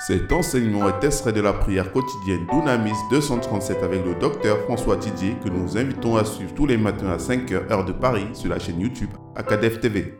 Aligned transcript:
Cet 0.00 0.32
enseignement 0.32 0.88
est 0.88 1.04
extrait 1.04 1.34
de 1.34 1.42
la 1.42 1.52
prière 1.52 1.92
quotidienne 1.92 2.46
d'Unamis 2.50 2.96
237 3.10 3.82
avec 3.82 4.02
le 4.02 4.14
docteur 4.14 4.58
François 4.60 4.96
Didier 4.96 5.34
que 5.44 5.50
nous 5.50 5.76
invitons 5.76 6.16
à 6.16 6.24
suivre 6.24 6.54
tous 6.54 6.64
les 6.64 6.78
matins 6.78 7.10
à 7.10 7.18
5h 7.18 7.70
heure 7.70 7.84
de 7.84 7.92
Paris 7.92 8.24
sur 8.32 8.48
la 8.48 8.58
chaîne 8.58 8.80
YouTube 8.80 9.10
Acadef 9.36 9.78
TV. 9.78 10.14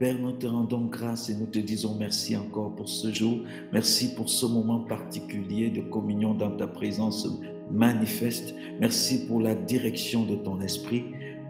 Père, 0.00 0.18
nous 0.18 0.32
te 0.32 0.48
rendons 0.48 0.86
grâce 0.86 1.30
et 1.30 1.36
nous 1.36 1.46
te 1.46 1.60
disons 1.60 1.94
merci 1.96 2.36
encore 2.36 2.74
pour 2.74 2.88
ce 2.88 3.12
jour. 3.12 3.38
Merci 3.72 4.12
pour 4.16 4.28
ce 4.28 4.46
moment 4.46 4.80
particulier 4.80 5.70
de 5.70 5.82
communion 5.82 6.34
dans 6.34 6.50
ta 6.50 6.66
présence 6.66 7.28
manifeste. 7.70 8.56
Merci 8.80 9.28
pour 9.28 9.40
la 9.40 9.54
direction 9.54 10.24
de 10.24 10.34
ton 10.34 10.60
esprit. 10.60 11.04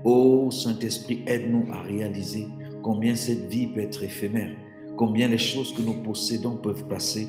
Ô 0.04 0.50
Saint-Esprit, 0.50 1.22
aide-nous 1.26 1.72
à 1.72 1.80
réaliser 1.80 2.48
combien 2.82 3.14
cette 3.14 3.46
vie 3.46 3.68
peut 3.68 3.80
être 3.80 4.02
éphémère 4.02 4.50
combien 4.96 5.28
les 5.28 5.38
choses 5.38 5.72
que 5.74 5.82
nous 5.82 6.02
possédons 6.02 6.56
peuvent 6.56 6.86
passer, 6.86 7.28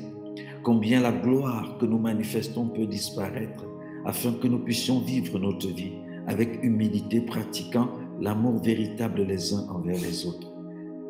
combien 0.62 1.00
la 1.00 1.12
gloire 1.12 1.76
que 1.78 1.86
nous 1.86 1.98
manifestons 1.98 2.68
peut 2.68 2.86
disparaître, 2.86 3.64
afin 4.04 4.32
que 4.32 4.48
nous 4.48 4.58
puissions 4.58 5.00
vivre 5.00 5.38
notre 5.38 5.68
vie 5.68 5.92
avec 6.26 6.62
humilité, 6.62 7.20
pratiquant 7.20 7.88
l'amour 8.20 8.62
véritable 8.62 9.22
les 9.22 9.52
uns 9.52 9.66
envers 9.68 10.00
les 10.00 10.26
autres. 10.26 10.52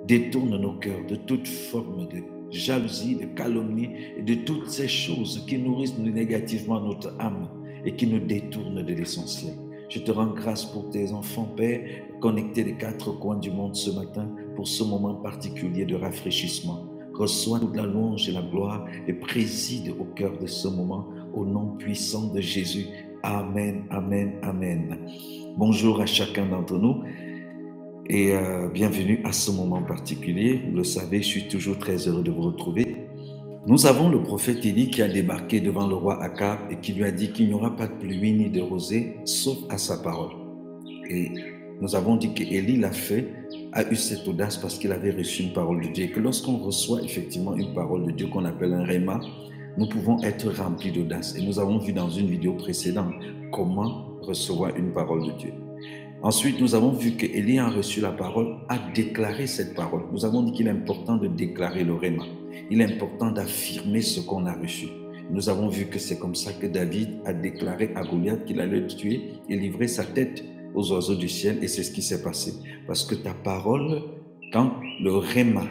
Détourne 0.07 0.59
nos 0.59 0.75
cœurs 0.75 1.07
de 1.09 1.17
toute 1.17 1.47
forme 1.47 2.09
de 2.09 2.23
jalousie, 2.51 3.17
de 3.17 3.27
calomnie 3.27 3.91
et 4.17 4.23
de 4.23 4.35
toutes 4.35 4.69
ces 4.69 4.89
choses 4.89 5.45
qui 5.47 5.59
nourrissent 5.59 5.99
négativement 5.99 6.81
notre 6.81 7.15
âme 7.19 7.49
et 7.85 7.95
qui 7.95 8.07
nous 8.07 8.21
détournent 8.21 8.83
de 8.83 8.95
l'essentiel. 8.95 9.55
Je 9.89 10.01
te 10.01 10.11
rends 10.11 10.33
grâce 10.33 10.65
pour 10.65 10.91
tes 10.91 11.13
enfants, 11.13 11.53
Père, 11.57 11.81
connectés 12.21 12.65
des 12.65 12.77
quatre 12.77 13.13
coins 13.13 13.37
du 13.37 13.51
monde 13.51 13.77
ce 13.77 13.91
matin 13.91 14.29
pour 14.55 14.69
ce 14.69 14.85
moment 14.85 15.15
particulier 15.15 15.85
de 15.85 15.95
rafraîchissement. 15.95 16.85
Reçois 17.15 17.61
toute 17.61 17.77
la 17.77 17.85
louange 17.85 18.29
et 18.29 18.33
la 18.33 18.43
gloire 18.43 18.87
et 19.07 19.13
préside 19.13 19.95
au 19.99 20.05
cœur 20.05 20.37
de 20.39 20.47
ce 20.47 20.69
moment 20.69 21.07
au 21.35 21.45
nom 21.45 21.77
puissant 21.79 22.33
de 22.33 22.41
Jésus. 22.41 22.87
Amen, 23.23 23.85
amen, 23.91 24.33
amen. 24.43 24.99
Bonjour 25.57 26.01
à 26.01 26.07
chacun 26.07 26.47
d'entre 26.47 26.77
nous 26.77 27.03
et 28.09 28.33
euh, 28.33 28.69
bienvenue 28.69 29.21
à 29.25 29.33
ce 29.33 29.51
moment 29.51 29.83
particulier. 29.83 30.61
Vous 30.69 30.77
le 30.77 30.85
savez, 30.85 31.19
je 31.19 31.27
suis 31.27 31.49
toujours 31.49 31.79
très 31.79 31.97
heureux 32.09 32.23
de 32.23 32.31
vous 32.31 32.43
retrouver. 32.43 32.97
Nous 33.67 33.87
avons 33.87 34.11
le 34.11 34.23
prophète 34.23 34.65
Élie 34.67 34.91
qui 34.91 35.01
a 35.01 35.09
débarqué 35.09 35.61
devant 35.61 35.87
le 35.87 35.95
roi 35.95 36.23
Akab 36.23 36.59
et 36.71 36.77
qui 36.77 36.93
lui 36.93 37.05
a 37.05 37.11
dit 37.11 37.33
qu'il 37.33 37.49
n'y 37.49 37.55
aura 37.55 37.75
pas 37.75 37.87
de 37.87 37.95
pluie 37.95 38.33
ni 38.33 38.51
de 38.51 38.61
rosée 38.61 39.17
sauf 39.25 39.57
à 39.71 39.79
sa 39.79 39.97
parole. 39.97 40.33
Et 41.09 41.31
nous 41.81 41.95
avons 41.97 42.17
dit 42.17 42.35
qu'Élie 42.35 42.77
l'a 42.77 42.93
fait, 42.93 43.27
a 43.75 43.91
eu 43.91 43.97
cette 43.97 44.27
audace 44.29 44.57
parce 44.57 44.79
qu'il 44.79 44.93
avait 44.93 45.11
reçu 45.11 45.43
une 45.43 45.53
parole 45.53 45.83
de 45.83 45.89
Dieu. 45.89 46.05
Et 46.05 46.11
que 46.11 46.21
lorsqu'on 46.21 46.59
reçoit 46.59 47.03
effectivement 47.03 47.57
une 47.57 47.75
parole 47.75 48.07
de 48.07 48.13
Dieu 48.13 48.29
qu'on 48.29 48.45
appelle 48.45 48.73
un 48.73 48.85
réma, 48.85 49.21
nous 49.77 49.89
pouvons 49.89 50.23
être 50.23 50.49
remplis 50.51 50.93
d'audace. 50.93 51.35
Et 51.37 51.43
nous 51.43 51.59
avons 51.59 51.79
vu 51.79 51.93
dans 51.93 52.09
une 52.09 52.29
vidéo 52.29 52.55
précédente 52.55 53.13
comment 53.51 54.07
recevoir 54.23 54.77
une 54.77 54.93
parole 54.93 55.27
de 55.27 55.33
Dieu. 55.33 55.53
Ensuite, 56.23 56.61
nous 56.61 56.75
avons 56.75 56.93
vu 56.93 57.17
qu'Élie 57.17 57.59
a 57.59 57.69
reçu 57.69 58.01
la 58.01 58.13
parole, 58.13 58.57
a 58.69 58.79
déclaré 58.95 59.47
cette 59.47 59.75
parole. 59.75 60.05
Nous 60.13 60.25
avons 60.25 60.43
dit 60.43 60.53
qu'il 60.53 60.69
est 60.69 60.71
important 60.71 61.17
de 61.17 61.27
déclarer 61.27 61.85
le 61.85 61.95
réma. 61.95 62.25
Il 62.71 62.81
est 62.81 62.85
important 62.85 63.33
d'affirmer 63.33 64.01
ce 64.01 64.21
qu'on 64.21 64.47
a 64.47 64.55
reçu. 64.55 64.87
Nous 65.31 65.49
avons 65.49 65.69
vu 65.69 65.87
que 65.87 65.99
c'est 65.99 66.19
comme 66.19 66.35
ça 66.35 66.53
que 66.53 66.67
David 66.67 67.11
a 67.25 67.33
déclaré 67.33 67.91
à 67.97 68.05
Goliath 68.05 68.45
qu'il 68.45 68.61
allait 68.61 68.81
le 68.81 68.87
tuer 68.87 69.33
et 69.49 69.57
livrer 69.57 69.89
sa 69.89 70.05
tête 70.05 70.45
aux 70.75 70.93
oiseaux 70.93 71.15
du 71.15 71.29
ciel 71.29 71.59
et 71.63 71.69
c'est 71.69 71.83
ce 71.83 71.91
qui 71.91 72.03
s'est 72.03 72.23
passé. 72.23 72.55
Parce 72.87 73.05
que 73.05 73.15
ta 73.15 73.33
parole, 73.33 74.03
quand 74.53 74.73
le 75.01 75.17
réma, 75.17 75.65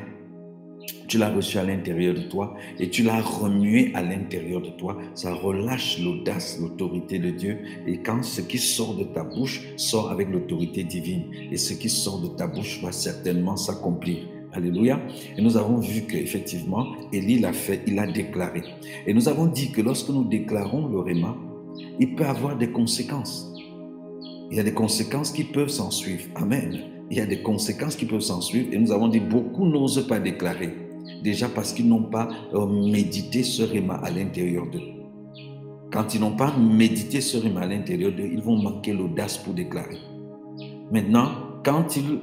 tu 1.08 1.18
l'as 1.18 1.30
reçu 1.30 1.58
à 1.58 1.64
l'intérieur 1.64 2.16
de 2.16 2.22
toi 2.22 2.56
et 2.80 2.90
tu 2.90 3.04
l'as 3.04 3.22
remué 3.22 3.92
à 3.94 4.02
l'intérieur 4.02 4.62
de 4.62 4.70
toi, 4.70 4.98
ça 5.14 5.34
relâche 5.34 6.00
l'audace, 6.00 6.60
l'autorité 6.60 7.20
de 7.20 7.30
Dieu. 7.30 7.60
Et 7.86 7.98
quand 7.98 8.24
ce 8.24 8.42
qui 8.42 8.58
sort 8.58 8.96
de 8.96 9.04
ta 9.04 9.24
bouche 9.24 9.62
sort 9.78 10.12
avec 10.12 10.30
l'autorité 10.30 10.84
divine, 10.84 11.26
et 11.52 11.58
ce 11.58 11.74
qui 11.74 11.90
sort 11.90 12.20
de 12.20 12.28
ta 12.30 12.48
bouche 12.48 12.82
va 12.82 12.92
certainement 12.92 13.58
s'accomplir. 13.58 14.28
Alléluia. 14.54 15.00
Et 15.36 15.42
nous 15.42 15.58
avons 15.58 15.80
vu 15.80 16.02
qu'effectivement, 16.04 16.96
Élie 17.12 17.40
l'a 17.40 17.54
fait, 17.54 17.82
il 17.88 17.98
a 17.98 18.06
déclaré. 18.06 18.62
Et 19.08 19.14
nous 19.14 19.28
avons 19.28 19.48
dit 19.48 19.72
que 19.72 19.82
lorsque 19.82 20.10
nous 20.10 20.24
déclarons 20.24 20.88
le 20.88 21.00
réma, 21.00 21.36
il 22.00 22.16
peut 22.16 22.26
avoir 22.26 22.56
des 22.58 22.70
conséquences. 22.70 23.53
Il 24.54 24.58
y 24.58 24.60
a 24.60 24.64
des 24.64 24.74
conséquences 24.76 25.32
qui 25.32 25.46
peuvent 25.46 25.72
s'en 25.72 25.90
suivre. 25.90 26.26
Amen. 26.36 26.80
Il 27.10 27.18
y 27.18 27.22
a 27.22 27.26
des 27.26 27.42
conséquences 27.42 27.96
qui 27.96 28.06
peuvent 28.06 28.22
s'en 28.22 28.40
suivre. 28.40 28.72
Et 28.72 28.78
nous 28.78 28.92
avons 28.92 29.08
dit, 29.08 29.20
beaucoup 29.20 29.66
n'osent 29.66 30.06
pas 30.08 30.20
déclarer. 30.20 30.76
Déjà 31.24 31.50
parce 31.50 31.74
qu'ils 31.74 31.88
n'ont 31.88 32.04
pas 32.04 32.30
euh, 32.54 32.68
médité 32.68 33.42
ce 33.42 33.64
réma 33.64 33.96
à 33.96 34.12
l'intérieur 34.12 34.68
d'eux. 34.68 34.84
Quand 35.92 36.14
ils 36.14 36.22
n'ont 36.22 36.36
pas 36.36 36.56
médité 36.56 37.20
ce 37.20 37.38
réma 37.38 37.62
à 37.62 37.66
l'intérieur 37.66 38.12
d'eux, 38.12 38.30
ils 38.32 38.44
vont 38.44 38.56
manquer 38.56 38.94
l'audace 38.94 39.40
pour 39.40 39.56
déclarer. 39.56 39.98
Maintenant, 40.92 41.30
quand 41.66 41.98
ils 41.98 42.20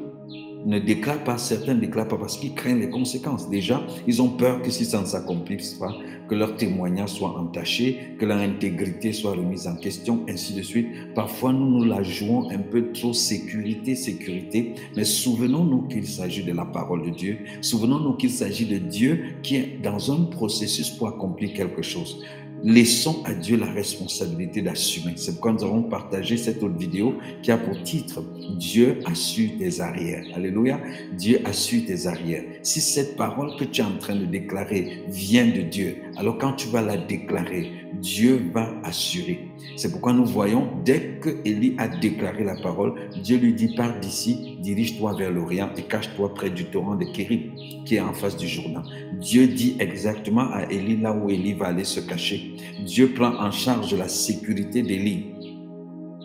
ne 0.64 0.78
déclarent 0.78 1.24
pas, 1.24 1.38
certains 1.38 1.74
ne 1.74 1.80
déclarent 1.80 2.08
pas 2.08 2.18
parce 2.18 2.36
qu'ils 2.36 2.54
craignent 2.54 2.80
les 2.80 2.90
conséquences. 2.90 3.48
Déjà, 3.48 3.82
ils 4.06 4.20
ont 4.22 4.28
peur 4.28 4.62
que 4.62 4.70
si 4.70 4.84
ça 4.84 5.00
ne 5.00 5.06
s'accomplisse 5.06 5.74
pas, 5.74 5.96
que 6.28 6.34
leur 6.36 6.56
témoignage 6.56 7.10
soit 7.10 7.36
entaché, 7.36 8.14
que 8.18 8.24
leur 8.24 8.38
intégrité 8.38 9.12
soit 9.12 9.32
remise 9.32 9.66
en 9.66 9.74
question, 9.74 10.24
ainsi 10.28 10.54
de 10.54 10.62
suite. 10.62 10.86
Parfois, 11.14 11.52
nous 11.52 11.68
nous 11.78 11.84
la 11.84 12.04
jouons 12.04 12.48
un 12.50 12.58
peu 12.58 12.92
trop 12.92 13.12
sécurité, 13.12 13.96
sécurité, 13.96 14.74
mais 14.96 15.04
souvenons-nous 15.04 15.88
qu'il 15.88 16.06
s'agit 16.06 16.44
de 16.44 16.52
la 16.52 16.64
parole 16.64 17.02
de 17.02 17.10
Dieu. 17.10 17.38
Souvenons-nous 17.62 18.14
qu'il 18.14 18.30
s'agit 18.30 18.66
de 18.66 18.78
Dieu 18.78 19.24
qui 19.42 19.56
est 19.56 19.80
dans 19.82 20.12
un 20.12 20.24
processus 20.26 20.90
pour 20.90 21.08
accomplir 21.08 21.52
quelque 21.52 21.82
chose. 21.82 22.22
Laissons 22.62 23.22
à 23.24 23.32
Dieu 23.32 23.56
la 23.56 23.70
responsabilité 23.70 24.60
d'assumer. 24.60 25.14
C'est 25.16 25.32
pourquoi 25.32 25.52
nous 25.52 25.64
avons 25.64 25.82
partagé 25.82 26.36
cette 26.36 26.62
autre 26.62 26.76
vidéo 26.76 27.14
qui 27.42 27.50
a 27.50 27.56
pour 27.56 27.82
titre 27.82 28.22
Dieu 28.58 28.98
a 29.06 29.14
su 29.14 29.56
tes 29.56 29.80
arrières. 29.80 30.24
Alléluia. 30.34 30.78
Dieu 31.16 31.40
a 31.44 31.54
su 31.54 31.84
tes 31.84 32.06
arrières. 32.06 32.44
Si 32.62 32.82
cette 32.82 33.16
parole 33.16 33.56
que 33.56 33.64
tu 33.64 33.80
es 33.80 33.84
en 33.84 33.96
train 33.96 34.14
de 34.14 34.26
déclarer 34.26 35.04
vient 35.08 35.46
de 35.46 35.62
Dieu, 35.62 35.96
alors 36.16 36.36
quand 36.36 36.52
tu 36.52 36.68
vas 36.68 36.82
la 36.82 36.98
déclarer, 36.98 37.72
Dieu 37.94 38.42
va 38.52 38.74
assurer. 38.84 39.48
C'est 39.76 39.90
pourquoi 39.90 40.12
nous 40.12 40.26
voyons, 40.26 40.68
dès 40.84 41.18
que 41.20 41.30
Élie 41.44 41.74
a 41.78 41.88
déclaré 41.88 42.44
la 42.44 42.56
parole, 42.56 42.94
Dieu 43.22 43.38
lui 43.38 43.52
dit, 43.52 43.74
pars 43.74 43.98
d'ici, 44.00 44.58
dirige-toi 44.60 45.16
vers 45.16 45.30
l'Orient 45.30 45.70
et 45.76 45.82
cache-toi 45.82 46.34
près 46.34 46.50
du 46.50 46.66
torrent 46.66 46.96
de 46.96 47.04
Kérib, 47.04 47.54
qui 47.84 47.96
est 47.96 48.00
en 48.00 48.12
face 48.12 48.36
du 48.36 48.46
Jourdain. 48.46 48.82
Dieu 49.20 49.48
dit 49.48 49.76
exactement 49.78 50.50
à 50.50 50.64
Élie 50.70 50.96
là 50.96 51.12
où 51.12 51.28
Élie 51.28 51.52
va 51.52 51.66
aller 51.66 51.84
se 51.84 52.00
cacher. 52.00 52.54
Dieu 52.86 53.12
prend 53.12 53.34
en 53.38 53.50
charge 53.50 53.94
la 53.94 54.08
sécurité 54.08 54.82
d'Élie, 54.82 55.26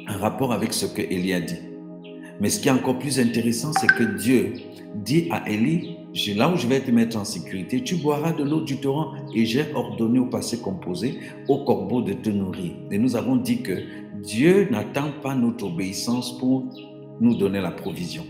en 0.07 0.17
rapport 0.17 0.53
avec 0.53 0.71
ce 0.71 0.85
que 0.85 1.01
Élie 1.01 1.33
a 1.33 1.41
dit. 1.41 1.59
Mais 2.39 2.49
ce 2.49 2.59
qui 2.59 2.69
est 2.69 2.71
encore 2.71 2.97
plus 2.97 3.19
intéressant, 3.19 3.71
c'est 3.73 3.87
que 3.87 4.17
Dieu 4.17 4.53
dit 4.95 5.27
à 5.29 5.49
Élie, 5.49 5.97
là 6.35 6.49
où 6.49 6.55
je 6.55 6.67
vais 6.67 6.79
te 6.79 6.91
mettre 6.91 7.17
en 7.17 7.25
sécurité, 7.25 7.83
tu 7.83 7.95
boiras 7.95 8.31
de 8.31 8.43
l'eau 8.43 8.61
du 8.61 8.77
torrent 8.77 9.11
et 9.33 9.45
j'ai 9.45 9.73
ordonné 9.73 10.19
au 10.19 10.27
passé 10.27 10.59
composé 10.59 11.19
au 11.49 11.65
corbeau 11.65 12.01
de 12.01 12.13
te 12.13 12.29
nourrir. 12.29 12.71
Et 12.91 12.97
nous 12.97 13.17
avons 13.17 13.35
dit 13.35 13.61
que 13.61 13.73
Dieu 14.23 14.69
n'attend 14.71 15.11
pas 15.21 15.35
notre 15.35 15.65
obéissance 15.65 16.37
pour 16.37 16.65
nous 17.19 17.35
donner 17.35 17.59
la 17.59 17.71
provision. 17.71 18.23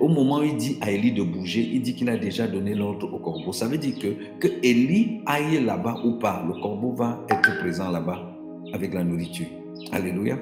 Au 0.00 0.08
moment 0.08 0.38
où 0.38 0.44
il 0.44 0.56
dit 0.56 0.78
à 0.80 0.90
Élie 0.90 1.12
de 1.12 1.22
bouger, 1.22 1.68
il 1.72 1.82
dit 1.82 1.94
qu'il 1.94 2.08
a 2.08 2.16
déjà 2.16 2.46
donné 2.46 2.74
l'ordre 2.74 3.12
au 3.12 3.18
corbeau. 3.18 3.52
Ça 3.52 3.66
veut 3.66 3.78
dire 3.78 3.98
que, 3.98 4.38
que 4.38 4.48
Élie 4.62 5.20
aille 5.26 5.64
là-bas 5.64 6.02
ou 6.04 6.18
pas, 6.18 6.44
le 6.46 6.60
corbeau 6.60 6.92
va 6.92 7.24
être 7.28 7.58
présent 7.58 7.90
là-bas 7.90 8.36
avec 8.72 8.94
la 8.94 9.04
nourriture. 9.04 9.46
Alléluia. 9.92 10.38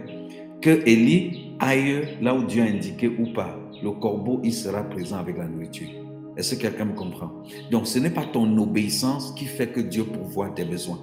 Que 0.61 0.87
Élie 0.87 1.55
aille 1.59 2.19
là 2.21 2.35
où 2.35 2.45
Dieu 2.45 2.63
a 2.63 2.67
indiqué 2.67 3.09
ou 3.09 3.33
pas, 3.33 3.59
le 3.83 3.91
corbeau, 3.93 4.41
il 4.43 4.53
sera 4.53 4.83
présent 4.83 5.19
avec 5.19 5.37
la 5.37 5.47
nourriture. 5.47 5.89
Est-ce 6.37 6.55
que 6.55 6.63
quelqu'un 6.63 6.87
me 6.87 6.95
comprend? 6.95 7.31
Donc, 7.71 7.87
ce 7.87 7.99
n'est 7.99 8.11
pas 8.11 8.25
ton 8.25 8.57
obéissance 8.59 9.33
qui 9.33 9.47
fait 9.47 9.69
que 9.69 9.81
Dieu 9.81 10.05
pourvoit 10.05 10.51
tes 10.51 10.65
besoins. 10.65 10.99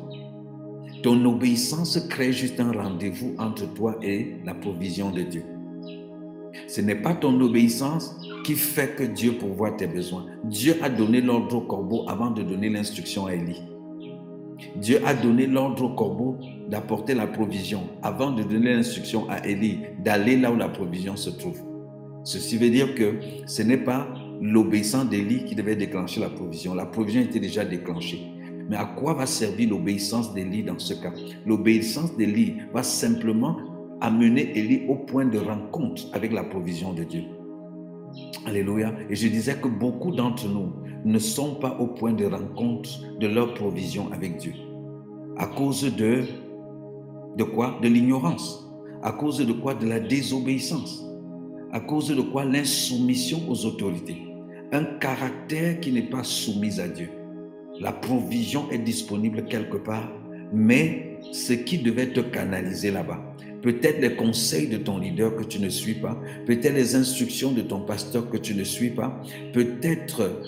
Ton 1.02 1.26
obéissance 1.26 2.00
crée 2.08 2.32
juste 2.32 2.60
un 2.60 2.72
rendez-vous 2.72 3.36
entre 3.40 3.72
toi 3.74 3.98
et 4.02 4.36
la 4.46 4.54
provision 4.54 5.12
de 5.12 5.22
Dieu. 5.22 5.44
Ce 6.68 6.82
n'est 6.82 6.96
pas 6.96 7.16
ton 7.16 7.40
obéissance 7.42 8.16
qui 8.44 8.56
fait 8.56 8.96
que 8.96 9.04
Dieu 9.04 9.34
pourvoit 9.34 9.72
tes 9.72 9.88
besoins. 9.88 10.26
Dieu 10.44 10.76
a 10.82 10.90
donné 10.90 11.22
l'ordre 11.22 11.58
au 11.58 11.62
corbeau 11.62 12.06
avant 12.08 12.32
de 12.32 12.44
donner 12.44 12.70
l'instruction 12.70 13.26
à 13.26 13.34
Élie. 13.34 13.62
Dieu 14.76 15.00
a 15.06 15.14
donné 15.14 15.48
l'ordre 15.48 15.86
au 15.86 15.90
corbeau 15.90 16.38
d'apporter 16.70 17.14
la 17.16 17.28
provision 17.28 17.82
avant 18.02 18.32
de 18.32 18.44
donner 18.44 18.76
l'instruction 18.76 19.30
à 19.30 19.46
Élie 19.48 19.80
d'aller 20.04 20.38
là 20.38 20.52
où 20.52 20.56
la 20.56 20.70
provision 20.70 21.16
se 21.16 21.30
trouve. 21.30 21.60
Ceci 22.24 22.58
veut 22.58 22.70
dire 22.70 22.96
que 22.96 23.16
ce 23.46 23.62
n'est 23.62 23.78
pas 23.78 24.08
l'obéissance 24.42 25.10
d'Élie 25.10 25.46
qui 25.46 25.56
devait 25.56 25.76
déclencher 25.76 26.22
la 26.22 26.30
provision. 26.30 26.74
La 26.74 26.86
provision 26.86 27.22
était 27.22 27.40
déjà 27.40 27.66
déclenchée. 27.66 28.22
Mais 28.70 28.78
à 28.78 28.86
quoi 28.86 29.14
va 29.14 29.26
servir 29.26 29.70
l'obéissance 29.70 30.34
d'Élie 30.34 30.64
dans 30.64 30.80
ce 30.80 30.94
cas? 30.94 31.12
L'obéissance 31.46 32.16
d'Élie 32.16 32.56
va 32.74 32.84
simplement 32.84 33.58
amener 34.00 34.58
Élie 34.58 34.84
au 34.88 34.96
point 34.96 35.26
de 35.26 35.38
rencontre 35.38 36.04
avec 36.14 36.32
la 36.32 36.44
provision 36.44 36.94
de 36.94 37.04
Dieu. 37.04 37.24
Alléluia. 38.46 38.94
Et 39.10 39.16
je 39.16 39.28
disais 39.28 39.56
que 39.56 39.68
beaucoup 39.68 40.12
d'entre 40.12 40.48
nous, 40.48 40.74
ne 41.06 41.20
sont 41.20 41.56
pas 41.56 41.78
au 41.80 41.88
point 41.88 42.14
de 42.14 42.26
rencontre 42.26 42.90
de 43.20 43.28
leur 43.28 43.54
provision 43.54 44.12
avec 44.14 44.38
Dieu. 44.38 44.54
À 45.38 45.48
cause 45.48 45.84
de, 45.96 46.24
de 47.38 47.44
quoi? 47.44 47.78
De 47.82 47.88
l'ignorance. 47.88 48.70
À 49.02 49.12
cause 49.12 49.40
de 49.40 49.52
quoi? 49.52 49.74
De 49.76 49.86
la 49.86 50.00
désobéissance. 50.00 51.04
À 51.72 51.80
cause 51.80 52.10
de 52.10 52.22
quoi? 52.22 52.46
L'insoumission 52.46 53.42
aux 53.50 53.66
autorités. 53.66 54.22
Un 54.72 54.86
caractère 55.00 55.80
qui 55.80 55.92
n'est 55.92 56.10
pas 56.10 56.24
soumis 56.24 56.80
à 56.80 56.88
Dieu. 56.88 57.10
La 57.80 57.92
provision 57.92 58.70
est 58.72 58.80
disponible 58.80 59.46
quelque 59.46 59.78
part, 59.78 60.10
mais 60.54 61.20
ce 61.32 61.54
qui 61.54 61.80
devait 61.80 62.14
te 62.14 62.20
canaliser 62.20 62.92
là-bas, 62.92 63.20
peut-être 63.64 64.02
les 64.02 64.16
conseils 64.16 64.68
de 64.68 64.78
ton 64.78 65.00
leader 65.00 65.36
que 65.36 65.44
tu 65.44 65.60
ne 65.60 65.70
suis 65.70 65.96
pas, 65.96 66.22
peut-être 66.46 66.76
les 66.76 66.96
instructions 66.96 67.52
de 67.52 67.62
ton 67.62 67.80
pasteur 67.80 68.30
que 68.30 68.38
tu 68.38 68.54
ne 68.54 68.64
suis 68.64 68.92
pas, 68.92 69.20
peut-être 69.54 70.42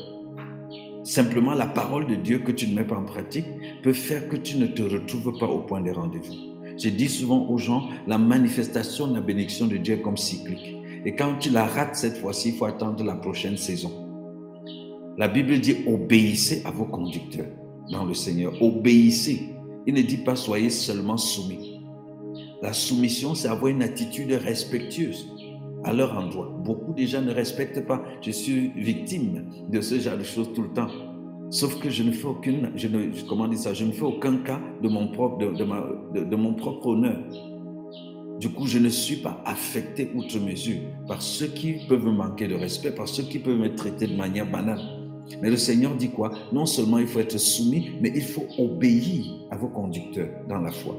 simplement 1.04 1.54
la 1.54 1.66
parole 1.66 2.08
de 2.08 2.16
Dieu 2.16 2.40
que 2.40 2.52
tu 2.52 2.68
ne 2.68 2.76
mets 2.76 2.84
pas 2.84 2.98
en 2.98 3.06
pratique, 3.06 3.46
peut 3.82 3.94
faire 3.94 4.28
que 4.28 4.36
tu 4.36 4.58
ne 4.58 4.68
te 4.68 4.84
retrouves 4.84 5.38
pas 5.40 5.48
au 5.48 5.60
point 5.60 5.82
des 5.82 5.92
rendez-vous. 5.92 6.34
Je 6.78 6.90
dis 6.90 7.08
souvent 7.08 7.48
aux 7.48 7.58
gens, 7.58 7.88
la 8.06 8.18
manifestation 8.18 9.08
de 9.08 9.14
la 9.16 9.22
bénédiction 9.22 9.68
de 9.68 9.78
Dieu 9.78 9.96
est 9.96 10.02
comme 10.02 10.18
cyclique. 10.18 10.76
Et 11.06 11.16
quand 11.16 11.38
tu 11.40 11.52
la 11.52 11.66
rates 11.66 11.96
cette 11.96 12.18
fois-ci, 12.18 12.50
il 12.50 12.56
faut 12.56 12.66
attendre 12.66 13.04
la 13.04 13.16
prochaine 13.16 13.56
saison. 13.56 13.92
La 15.18 15.30
Bible 15.30 15.60
dit 15.60 15.78
obéissez 15.88 16.64
à 16.66 16.72
vos 16.72 16.86
conducteurs 16.86 17.48
dans 17.90 18.04
le 18.04 18.14
Seigneur. 18.14 18.62
Obéissez. 18.62 19.50
Il 19.88 19.94
ne 19.94 20.02
dit 20.02 20.18
pas 20.18 20.36
soyez 20.36 20.70
seulement 20.70 21.16
soumis. 21.16 21.75
La 22.62 22.74
soumission, 22.74 23.36
c'est 23.36 23.48
avoir 23.48 23.68
une 23.68 23.84
attitude 23.84 24.31
respectueuse 24.31 25.28
à 25.84 25.94
leur 25.94 26.18
endroit. 26.18 26.52
Beaucoup 26.63 26.94
de 26.94 27.04
gens 27.06 27.22
ne 27.22 27.31
respectent 27.31 27.86
pas. 27.86 28.04
Je 28.22 28.31
suis 28.31 28.72
victime 28.75 29.46
de 29.69 29.81
ce 29.81 30.00
genre 30.00 30.18
de 30.18 30.24
choses 30.24 30.52
tout 30.54 30.63
le 30.63 30.74
temps. 30.74 30.90
Sauf 31.52 31.80
que 31.80 31.90
je 31.90 32.04
ne 32.04 32.12
fais 32.12 32.25
aucune, 32.28 32.72
je 32.75 32.88
ne, 32.88 33.12
comment 33.30 33.48
dire 33.48 33.60
ça, 33.60 33.74
je 33.74 33.86
ne 33.86 33.92
fais 33.92 34.04
aucun 34.04 34.38
cas 34.38 34.60
de 34.81 34.90
mon 34.90 35.10
propre, 35.10 35.38
de, 35.38 36.24
de 36.24 36.36
mon 36.36 36.56
propre 36.56 36.88
honneur. 36.88 37.19
Du 38.40 38.50
coup, 38.50 38.66
je 38.66 38.80
ne 38.80 38.90
suis 38.90 39.18
pas 39.18 39.42
affecté 39.46 40.12
outre 40.16 40.40
mesure 40.40 40.81
par 41.08 41.22
ceux 41.22 41.48
qui 41.48 41.86
peuvent 41.88 42.04
me 42.04 42.12
manquer 42.12 42.48
de 42.48 42.56
respect, 42.56 42.92
par 42.92 43.08
ceux 43.08 43.24
qui 43.24 43.40
peuvent 43.40 43.58
me 43.58 43.74
traiter 43.75 44.08
de 44.08 44.16
manière 44.16 44.50
banale. 44.50 44.81
Mais 45.42 45.50
le 45.50 45.58
Seigneur 45.58 45.96
dit 45.96 46.10
quoi? 46.10 46.31
Non 46.51 46.66
seulement 46.66 46.98
il 46.98 47.08
faut 47.08 47.19
être 47.19 47.38
soumis, 47.38 47.92
mais 48.01 48.12
il 48.13 48.24
faut 48.24 48.46
obéir 48.58 49.25
à 49.51 49.58
vos 49.58 49.69
conducteurs 49.69 50.30
dans 50.50 50.60
la 50.60 50.72
foi. 50.72 50.96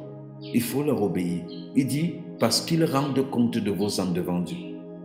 Il 0.54 0.62
faut 0.62 0.82
leur 0.82 1.02
obéir. 1.02 1.42
Il 1.74 1.86
dit 1.86 2.14
parce 2.38 2.60
qu'ils 2.60 2.84
rendent 2.84 3.30
compte 3.30 3.58
de 3.58 3.70
vos 3.70 4.00
âmes 4.00 4.12
devant 4.12 4.40
Dieu. 4.40 4.56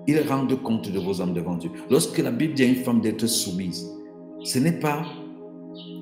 Ils 0.07 0.21
rendent 0.27 0.61
compte 0.61 0.91
de 0.91 0.99
vos 0.99 1.21
âmes 1.21 1.33
devant 1.33 1.55
Dieu. 1.55 1.71
Lorsque 1.89 2.17
la 2.17 2.31
Bible 2.31 2.53
dit 2.53 2.63
à 2.63 2.67
une 2.67 2.75
femme 2.75 3.01
d'être 3.01 3.27
soumise, 3.27 3.87
ce 4.43 4.59
n'est 4.59 4.79
pas 4.79 5.03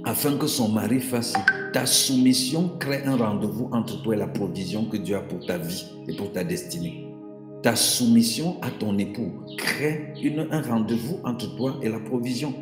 afin 0.06 0.38
que 0.38 0.48
son 0.48 0.70
mari 0.70 1.00
fasse. 1.00 1.34
Ta 1.74 1.86
soumission 1.86 2.72
crée 2.80 3.04
un 3.06 3.18
rendez-vous 3.18 3.70
entre 3.72 4.02
toi 4.02 4.16
et 4.16 4.18
la 4.18 4.28
provision 4.28 4.86
que 4.86 4.98
Dieu 4.98 5.16
a 5.16 5.22
pour 5.22 5.46
ta 5.46 5.58
vie 5.58 5.86
et 6.08 6.16
pour 6.16 6.32
ta 6.32 6.44
destinée. 6.44 7.06
Ta 7.62 7.76
soumission 7.76 8.56
à 8.62 8.72
ton 8.72 8.98
époux 8.98 9.32
crée 9.58 10.14
un 10.52 10.62
rendez-vous 10.62 11.20
entre 11.26 11.56
toi 11.58 11.78
et 11.82 11.90
la 11.90 12.00
provision. 12.00 12.54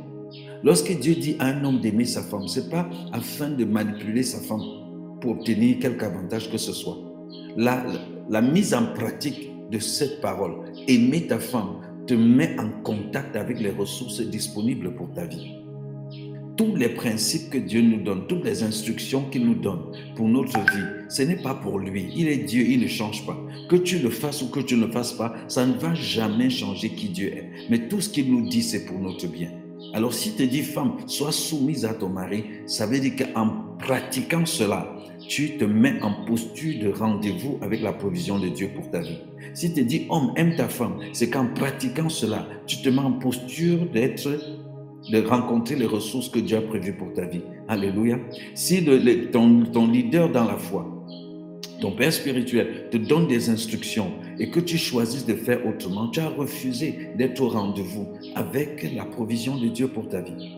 Lorsque 0.64 0.92
Dieu 1.00 1.16
dit 1.16 1.36
à 1.40 1.48
un 1.48 1.64
homme 1.64 1.80
d'aimer 1.80 2.06
sa 2.06 2.24
femme, 2.24 2.48
ce 2.48 2.60
n'est 2.60 2.70
pas 2.70 2.90
afin 3.14 3.50
de 3.50 3.64
manipuler 3.64 4.24
sa 4.24 4.40
femme 4.40 4.64
pour 5.22 5.32
obtenir 5.32 5.80
quelque 5.80 6.04
avantage 6.04 6.52
que 6.52 6.58
ce 6.58 6.74
soit. 6.74 6.98
La, 7.56 8.42
mise 8.42 8.74
en 8.74 8.86
pratique 8.94 9.50
de 9.72 9.80
cette 9.80 10.22
parole, 10.22 10.72
aimer 10.88 11.28
ta 11.28 11.40
femme, 11.40 11.82
te 12.06 12.14
met 12.14 12.56
en 12.60 12.70
contact 12.84 13.36
avec 13.36 13.60
les 13.60 13.72
ressources 13.72 14.22
disponibles 14.22 14.96
pour 14.96 15.12
ta 15.14 15.26
vie. 15.26 15.56
Tous 16.56 16.76
les 16.76 16.90
principes 16.90 17.52
que 17.52 17.58
Dieu 17.58 17.82
nous 17.82 18.02
donne, 18.02 18.26
toutes 18.28 18.44
les 18.44 18.64
instructions 18.64 19.26
qu'il 19.30 19.46
nous 19.46 19.56
donne 19.56 19.92
pour 20.16 20.28
notre 20.28 20.60
vie, 20.60 21.06
ce 21.10 21.22
n'est 21.22 21.42
pas 21.42 21.54
pour 21.54 21.78
lui. 21.80 22.10
Il 22.16 22.28
est 22.28 22.38
Dieu, 22.38 22.64
il 22.68 22.82
ne 22.82 22.88
change 22.88 23.26
pas. 23.26 23.38
Que 23.70 23.76
tu 23.76 24.00
le 24.00 24.10
fasses 24.10 24.42
ou 24.42 24.48
que 24.48 24.62
tu 24.62 24.76
ne 24.76 24.86
le 24.86 24.92
fasses 24.92 25.14
pas, 25.14 25.36
ça 25.48 25.66
ne 25.66 25.74
va 25.74 25.94
jamais 25.94 26.50
changer 26.50 26.90
qui 26.90 27.10
Dieu 27.10 27.28
est. 27.28 27.50
Mais 27.70 27.88
tout 27.88 28.02
ce 28.02 28.10
qu'il 28.10 28.32
nous 28.32 28.48
dit, 28.48 28.64
c'est 28.64 28.86
pour 28.86 29.00
notre 29.00 29.28
bien. 29.28 29.52
Alors 29.94 30.14
si 30.14 30.34
te 30.36 30.44
dit 30.44 30.64
femme, 30.64 30.98
sois 31.08 31.32
soumise 31.32 31.86
à 31.86 31.94
ton 31.94 32.10
mari, 32.10 32.44
ça 32.66 32.86
veut 32.86 33.00
dire 33.00 33.14
qu'en 33.16 33.50
pratiquant 33.80 34.46
cela, 34.46 34.94
tu 35.28 35.58
te 35.58 35.64
mets 35.66 36.02
en 36.02 36.26
posture 36.26 36.84
de 36.84 36.90
rendez-vous 36.90 37.58
avec 37.62 37.82
la 37.82 37.94
provision 37.94 38.40
de 38.40 38.50
Dieu 38.50 38.70
pour 38.76 38.90
ta 38.92 39.02
vie. 39.02 39.20
Si 39.54 39.74
te 39.74 39.80
dit 39.80 40.06
homme, 40.10 40.34
aime 40.36 40.56
ta 40.56 40.68
femme, 40.68 41.00
c'est 41.14 41.30
qu'en 41.30 41.48
pratiquant 41.48 42.10
cela, 42.10 42.48
tu 42.66 42.82
te 42.82 42.90
mets 42.90 43.00
en 43.00 43.14
posture 43.14 43.86
d'être 43.92 44.30
de 45.10 45.26
rencontrer 45.26 45.76
les 45.76 45.86
ressources 45.86 46.30
que 46.30 46.40
Dieu 46.40 46.58
a 46.58 46.62
prévues 46.62 46.94
pour 46.94 47.14
ta 47.14 47.26
vie. 47.26 47.42
Alléluia. 47.68 48.20
Si 48.56 48.86
ton, 49.32 49.64
ton 49.66 49.88
leader 49.88 50.30
dans 50.30 50.46
la 50.46 50.58
foi, 50.58 50.97
ton 51.80 51.92
père 51.92 52.12
spirituel 52.12 52.90
te 52.92 52.98
donne 52.98 53.28
des 53.28 53.50
instructions 53.50 54.12
et 54.40 54.50
que 54.50 54.60
tu 54.60 54.78
choisisses 54.78 55.26
de 55.26 55.36
faire 55.36 55.66
autrement, 55.66 56.10
tu 56.10 56.20
as 56.20 56.30
refusé 56.30 57.10
d'être 57.18 57.42
au 57.42 57.50
rendez-vous 57.50 58.08
avec 58.36 58.88
la 58.96 59.06
provision 59.06 59.58
de 59.58 59.68
Dieu 59.68 59.88
pour 59.88 60.08
ta 60.08 60.22
vie. 60.22 60.58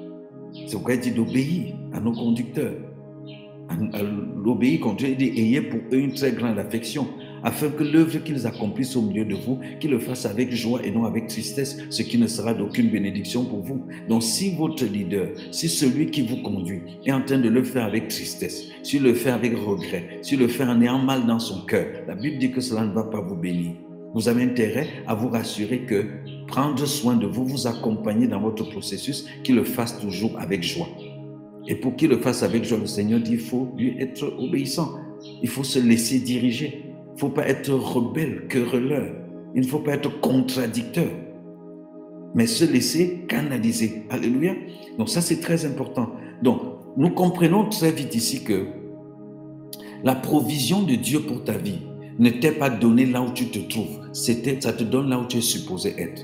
C'est 0.65 0.73
pourquoi 0.73 0.95
il 0.95 0.99
dit 1.01 1.11
d'obéir 1.11 1.75
à 1.93 1.99
nos 1.99 2.13
conducteurs. 2.13 2.75
L'obéir 4.43 4.79
quand 4.81 4.93
Dieu 4.95 5.15
dit 5.15 5.31
ayez 5.35 5.61
pour 5.61 5.79
eux 5.91 5.99
une 5.99 6.13
très 6.13 6.31
grande 6.31 6.57
affection 6.57 7.07
afin 7.43 7.69
que 7.69 7.83
l'œuvre 7.83 8.17
qu'ils 8.19 8.47
accomplissent 8.47 8.95
au 8.95 9.01
milieu 9.01 9.25
de 9.25 9.35
vous, 9.35 9.59
qu'ils 9.79 9.91
le 9.91 9.99
fassent 9.99 10.25
avec 10.25 10.53
joie 10.53 10.81
et 10.83 10.91
non 10.91 11.05
avec 11.05 11.27
tristesse, 11.27 11.77
ce 11.89 12.01
qui 12.01 12.17
ne 12.17 12.27
sera 12.27 12.53
d'aucune 12.53 12.89
bénédiction 12.89 13.45
pour 13.45 13.61
vous. 13.61 13.85
Donc 14.07 14.23
si 14.23 14.55
votre 14.55 14.85
leader, 14.85 15.29
si 15.51 15.69
celui 15.69 16.07
qui 16.07 16.21
vous 16.21 16.41
conduit 16.41 16.81
est 17.05 17.11
en 17.11 17.21
train 17.21 17.39
de 17.39 17.49
le 17.49 17.63
faire 17.63 17.85
avec 17.85 18.07
tristesse, 18.07 18.65
s'il 18.83 19.03
le 19.03 19.13
fait 19.13 19.31
avec 19.31 19.57
regret, 19.57 20.19
s'il 20.21 20.39
le 20.39 20.47
fait 20.47 20.63
en 20.63 20.81
ayant 20.81 20.99
mal 20.99 21.25
dans 21.25 21.39
son 21.39 21.65
cœur, 21.65 21.85
la 22.07 22.15
Bible 22.15 22.37
dit 22.37 22.51
que 22.51 22.61
cela 22.61 22.85
ne 22.85 22.93
va 22.93 23.03
pas 23.03 23.21
vous 23.21 23.35
bénir. 23.35 23.73
Vous 24.13 24.27
avez 24.27 24.43
intérêt 24.43 24.87
à 25.05 25.13
vous 25.13 25.29
rassurer 25.29 25.81
que 25.81 26.05
prendre 26.47 26.83
soin 26.87 27.15
de 27.15 27.27
vous, 27.27 27.45
vous 27.45 27.67
accompagner 27.67 28.27
dans 28.27 28.41
votre 28.41 28.67
processus, 28.69 29.25
qu'il 29.43 29.55
le 29.55 29.63
fasse 29.63 29.99
toujours 29.99 30.39
avec 30.39 30.63
joie. 30.63 30.89
Et 31.67 31.75
pour 31.75 31.95
qu'il 31.95 32.09
le 32.09 32.17
fasse 32.17 32.41
avec 32.41 32.63
joie, 32.63 32.79
le 32.79 32.87
Seigneur 32.87 33.19
dit, 33.19 33.33
il 33.33 33.39
faut 33.39 33.71
lui 33.77 33.95
être 33.99 34.33
obéissant. 34.39 34.95
Il 35.43 35.47
faut 35.47 35.63
se 35.63 35.77
laisser 35.77 36.19
diriger. 36.19 36.88
Il 37.19 37.25
ne 37.25 37.27
faut 37.27 37.35
pas 37.35 37.49
être 37.49 37.73
rebelle, 37.73 38.47
querelleur. 38.47 39.13
Il 39.53 39.63
ne 39.63 39.67
faut 39.67 39.79
pas 39.79 39.95
être 39.95 40.21
contradicteur. 40.21 41.09
Mais 42.33 42.47
se 42.47 42.63
laisser 42.63 43.25
canaliser. 43.27 44.03
Alléluia. 44.09 44.53
Donc 44.97 45.09
ça, 45.09 45.19
c'est 45.19 45.41
très 45.41 45.65
important. 45.65 46.11
Donc, 46.41 46.61
nous 46.95 47.09
comprenons 47.09 47.67
très 47.67 47.91
vite 47.91 48.15
ici 48.15 48.45
que 48.45 48.67
la 50.01 50.15
provision 50.15 50.81
de 50.83 50.95
Dieu 50.95 51.19
pour 51.19 51.43
ta 51.43 51.57
vie 51.57 51.79
ne 52.19 52.29
t'est 52.29 52.53
pas 52.53 52.69
donnée 52.69 53.05
là 53.05 53.21
où 53.21 53.33
tu 53.33 53.47
te 53.47 53.59
trouves. 53.59 53.99
C'était, 54.13 54.61
ça 54.61 54.71
te 54.71 54.85
donne 54.85 55.09
là 55.09 55.19
où 55.19 55.25
tu 55.25 55.39
es 55.39 55.41
supposé 55.41 55.95
être. 55.97 56.21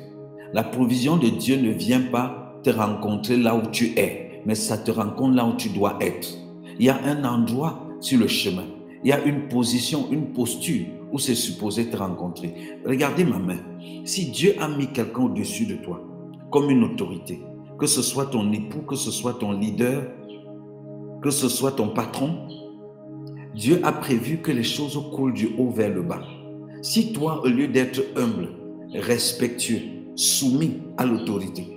La 0.54 0.64
provision 0.64 1.18
de 1.18 1.28
Dieu 1.28 1.58
ne 1.58 1.72
vient 1.72 2.04
pas 2.04 2.58
te 2.64 2.70
rencontrer 2.70 3.36
là 3.36 3.54
où 3.54 3.70
tu 3.70 4.00
es, 4.00 4.42
mais 4.46 4.56
ça 4.56 4.78
te 4.78 4.92
rencontre 4.92 5.36
là 5.36 5.46
où 5.46 5.58
tu 5.58 5.68
dois 5.68 5.98
être. 6.00 6.38
Il 6.80 6.86
y 6.86 6.90
a 6.90 7.04
un 7.04 7.26
endroit 7.26 7.86
sur 8.00 8.18
le 8.18 8.28
chemin. 8.28 8.64
Il 9.06 9.10
y 9.10 9.12
a 9.12 9.24
une 9.24 9.48
position, 9.50 10.08
une 10.12 10.34
posture 10.34 10.88
où 11.14 11.20
c'est 11.20 11.36
supposé 11.36 11.86
te 11.92 11.96
rencontrer. 11.96 12.80
Regardez 12.84 13.24
ma 13.24 13.38
main. 13.38 13.60
Si 14.04 14.32
Dieu 14.32 14.56
a 14.60 14.68
mis 14.68 14.88
quelqu'un 14.88 15.26
au-dessus 15.26 15.68
de 15.68 15.76
toi, 15.76 16.02
comme 16.50 16.72
une 16.72 16.84
autorité, 16.84 17.40
que 17.78 17.86
ce 17.86 18.02
soit 18.02 18.26
ton 18.26 18.52
époux, 18.52 18.82
que 18.82 18.96
ce 18.96 19.12
soit 19.12 19.36
ton 19.36 19.52
leader, 19.52 20.08
que 21.22 21.30
ce 21.30 21.50
soit 21.50 21.74
ton 21.74 21.90
patron, 21.90 22.48
Dieu 23.54 23.80
a 23.84 23.92
prévu 23.92 24.40
que 24.40 24.52
les 24.52 24.64
choses 24.64 25.00
coulent 25.14 25.36
du 25.36 25.50
haut 25.60 25.70
vers 25.70 25.94
le 25.94 26.02
bas. 26.02 26.24
Si 26.82 27.14
toi, 27.14 27.44
au 27.44 27.48
lieu 27.48 27.68
d'être 27.68 28.02
humble, 28.16 28.50
respectueux, 28.92 29.82
soumis 30.16 30.82
à 30.98 31.06
l'autorité, 31.06 31.68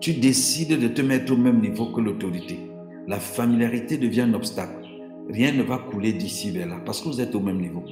tu 0.00 0.12
décides 0.12 0.78
de 0.78 0.88
te 0.88 1.00
mettre 1.00 1.32
au 1.32 1.36
même 1.38 1.62
niveau 1.62 1.86
que 1.86 2.02
l'autorité, 2.02 2.58
la 3.08 3.20
familiarité 3.20 3.96
devient 3.96 4.20
un 4.20 4.34
obstacle. 4.34 4.81
Rien 5.30 5.52
ne 5.52 5.62
va 5.62 5.78
couler 5.78 6.12
d'ici 6.12 6.50
vers 6.50 6.68
là 6.68 6.80
parce 6.84 7.00
que 7.00 7.08
vous 7.08 7.20
êtes 7.20 7.34
au 7.34 7.40
même 7.40 7.60
niveau. 7.60 7.84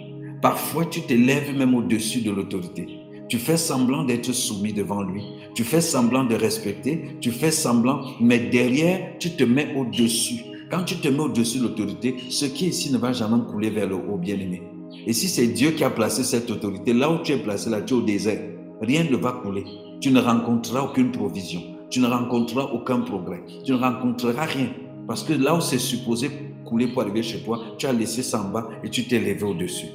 Parfois, 0.42 0.86
tu 0.86 1.02
t'élèves 1.02 1.56
même 1.56 1.74
au-dessus 1.74 2.22
de 2.22 2.30
l'autorité. 2.30 2.86
Tu 3.28 3.38
fais 3.38 3.56
semblant 3.56 4.04
d'être 4.04 4.32
soumis 4.32 4.72
devant 4.72 5.02
lui. 5.02 5.22
Tu 5.54 5.62
fais 5.62 5.80
semblant 5.80 6.24
de 6.24 6.34
respecter. 6.34 7.16
Tu 7.20 7.30
fais 7.30 7.50
semblant, 7.50 8.00
mais 8.20 8.38
derrière, 8.38 9.18
tu 9.18 9.30
te 9.30 9.44
mets 9.44 9.74
au-dessus. 9.76 10.40
Quand 10.70 10.84
tu 10.84 10.96
te 10.96 11.08
mets 11.08 11.20
au-dessus 11.20 11.58
de 11.58 11.64
l'autorité, 11.64 12.16
ce 12.28 12.46
qui 12.46 12.66
est 12.66 12.68
ici 12.70 12.92
ne 12.92 12.98
va 12.98 13.12
jamais 13.12 13.42
couler 13.50 13.70
vers 13.70 13.88
le 13.88 13.96
haut, 13.96 14.16
bien-aimé. 14.16 14.62
Et 15.06 15.12
si 15.12 15.28
c'est 15.28 15.46
Dieu 15.46 15.70
qui 15.70 15.84
a 15.84 15.90
placé 15.90 16.24
cette 16.24 16.50
autorité, 16.50 16.92
là 16.92 17.10
où 17.10 17.18
tu 17.22 17.32
es 17.32 17.38
placé, 17.38 17.70
là, 17.70 17.80
tu 17.82 17.94
es 17.94 17.96
au 17.96 18.02
désert, 18.02 18.40
rien 18.80 19.04
ne 19.04 19.16
va 19.16 19.32
couler. 19.32 19.64
Tu 20.00 20.10
ne 20.10 20.20
rencontreras 20.20 20.82
aucune 20.82 21.12
provision. 21.12 21.60
Tu 21.90 22.00
ne 22.00 22.06
rencontreras 22.06 22.70
aucun 22.72 23.00
progrès. 23.00 23.42
Tu 23.64 23.72
ne 23.72 23.76
rencontreras 23.76 24.44
rien. 24.44 24.68
Parce 25.06 25.22
que 25.22 25.32
là 25.32 25.56
où 25.56 25.60
c'est 25.60 25.78
supposé 25.78 26.30
couler 26.64 26.88
pour 26.88 27.02
arriver 27.02 27.22
chez 27.22 27.40
toi, 27.40 27.60
tu 27.78 27.86
as 27.86 27.92
laissé 27.92 28.22
ça 28.22 28.42
en 28.42 28.48
bas 28.50 28.68
et 28.84 28.88
tu 28.88 29.04
t'es 29.04 29.18
levé 29.18 29.42
au-dessus. 29.42 29.88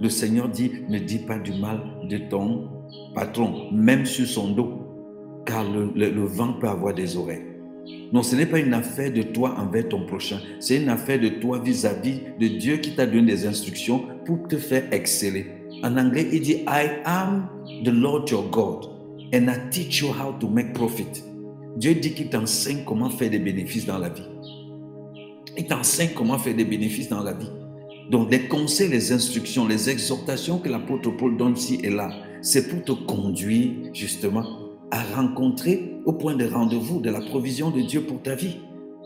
Le 0.00 0.08
Seigneur 0.08 0.48
dit, 0.48 0.72
ne 0.88 0.98
dis 0.98 1.18
pas 1.18 1.38
du 1.38 1.52
mal 1.52 1.80
de 2.08 2.18
ton 2.18 2.68
patron, 3.14 3.70
même 3.72 4.06
sur 4.06 4.26
son 4.26 4.52
dos, 4.52 4.72
car 5.44 5.64
le, 5.64 5.92
le 5.94 6.24
vent 6.24 6.54
peut 6.54 6.68
avoir 6.68 6.94
des 6.94 7.16
oreilles. 7.16 7.44
Non, 8.12 8.22
ce 8.22 8.34
n'est 8.34 8.46
pas 8.46 8.58
une 8.58 8.74
affaire 8.74 9.12
de 9.12 9.22
toi 9.22 9.54
envers 9.58 9.88
ton 9.88 10.04
prochain. 10.06 10.38
C'est 10.58 10.76
une 10.76 10.88
affaire 10.88 11.20
de 11.20 11.28
toi 11.28 11.58
vis-à-vis 11.58 12.20
de 12.38 12.48
Dieu 12.48 12.76
qui 12.78 12.94
t'a 12.94 13.06
donné 13.06 13.32
des 13.32 13.46
instructions 13.46 14.04
pour 14.24 14.48
te 14.48 14.56
faire 14.56 14.84
exceller. 14.92 15.46
En 15.82 15.96
anglais, 15.96 16.28
il 16.32 16.40
dit, 16.40 16.64
I 16.66 16.90
am 17.04 17.48
the 17.84 17.88
Lord 17.88 18.28
your 18.30 18.48
God 18.50 18.86
and 19.32 19.48
I 19.48 19.70
teach 19.70 20.00
you 20.00 20.08
how 20.08 20.32
to 20.40 20.48
make 20.48 20.72
profit. 20.72 21.24
Dieu 21.76 21.94
dit 21.94 22.12
qu'il 22.12 22.28
t'enseigne 22.28 22.84
comment 22.84 23.10
faire 23.10 23.30
des 23.30 23.38
bénéfices 23.38 23.86
dans 23.86 23.98
la 23.98 24.08
vie. 24.08 24.28
Il 25.56 25.66
t'enseigne 25.66 26.10
comment 26.14 26.38
faire 26.38 26.54
des 26.54 26.64
bénéfices 26.64 27.08
dans 27.08 27.22
la 27.22 27.32
vie? 27.32 27.50
Donc 28.10 28.30
les 28.30 28.48
conseils, 28.48 28.88
les 28.88 29.12
instructions, 29.12 29.66
les 29.66 29.88
exhortations 29.88 30.58
que 30.58 30.68
l'apôtre 30.68 31.10
Paul 31.10 31.36
donne 31.36 31.54
ici 31.54 31.78
et 31.82 31.90
là, 31.90 32.10
c'est 32.42 32.68
pour 32.68 32.82
te 32.82 32.92
conduire 32.92 33.70
justement 33.92 34.44
à 34.90 35.02
rencontrer 35.14 35.94
au 36.04 36.12
point 36.12 36.34
de 36.34 36.44
rendez-vous 36.44 37.00
de 37.00 37.10
la 37.10 37.20
provision 37.20 37.70
de 37.70 37.82
Dieu 37.82 38.02
pour 38.02 38.20
ta 38.22 38.34
vie. 38.34 38.56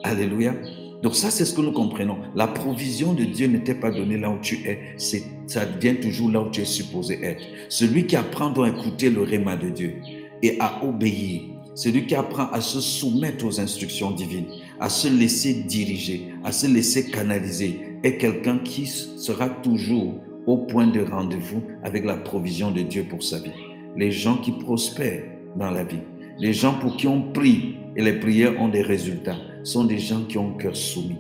Alléluia. 0.02 0.54
Donc 1.02 1.14
ça, 1.14 1.30
c'est 1.30 1.44
ce 1.44 1.52
que 1.52 1.60
nous 1.60 1.72
comprenons. 1.72 2.16
La 2.34 2.46
provision 2.46 3.12
de 3.12 3.24
Dieu 3.24 3.46
n'était 3.46 3.74
pas 3.74 3.90
donnée 3.90 4.16
là 4.16 4.30
où 4.30 4.38
tu 4.40 4.66
es, 4.66 4.94
ça 4.96 5.64
vient 5.78 5.96
toujours 5.96 6.30
là 6.30 6.40
où 6.40 6.50
tu 6.50 6.62
es 6.62 6.64
supposé 6.64 7.22
être. 7.22 7.42
Celui 7.68 8.06
qui 8.06 8.16
apprend 8.16 8.48
doit 8.48 8.70
écouter 8.70 9.10
le 9.10 9.22
réma 9.22 9.56
de 9.56 9.68
Dieu 9.68 9.96
et 10.42 10.56
à 10.60 10.82
obéir. 10.82 11.42
Celui 11.74 12.06
qui 12.06 12.14
apprend 12.14 12.46
à 12.52 12.60
se 12.60 12.80
soumettre 12.80 13.44
aux 13.44 13.60
instructions 13.60 14.12
divines, 14.12 14.46
à 14.78 14.88
se 14.88 15.08
laisser 15.08 15.54
diriger, 15.54 16.28
à 16.44 16.52
se 16.52 16.66
laisser 16.66 17.10
canaliser, 17.10 17.80
est 18.02 18.16
quelqu'un 18.16 18.58
qui 18.58 18.86
sera 18.86 19.48
toujours 19.48 20.14
au 20.46 20.58
point 20.58 20.86
de 20.86 21.00
rendez-vous 21.00 21.62
avec 21.82 22.04
la 22.04 22.16
provision 22.16 22.70
de 22.70 22.82
Dieu 22.82 23.04
pour 23.08 23.22
sa 23.22 23.38
vie. 23.38 23.50
Les 23.96 24.12
gens 24.12 24.36
qui 24.36 24.52
prospèrent 24.52 25.24
dans 25.56 25.70
la 25.70 25.84
vie, 25.84 26.02
les 26.38 26.52
gens 26.52 26.74
pour 26.74 26.96
qui 26.96 27.08
on 27.08 27.32
prie 27.32 27.76
et 27.96 28.02
les 28.02 28.20
prières 28.20 28.60
ont 28.60 28.68
des 28.68 28.82
résultats, 28.82 29.36
sont 29.62 29.84
des 29.84 29.98
gens 29.98 30.22
qui 30.28 30.38
ont 30.38 30.54
un 30.54 30.58
cœur 30.58 30.76
soumis, 30.76 31.18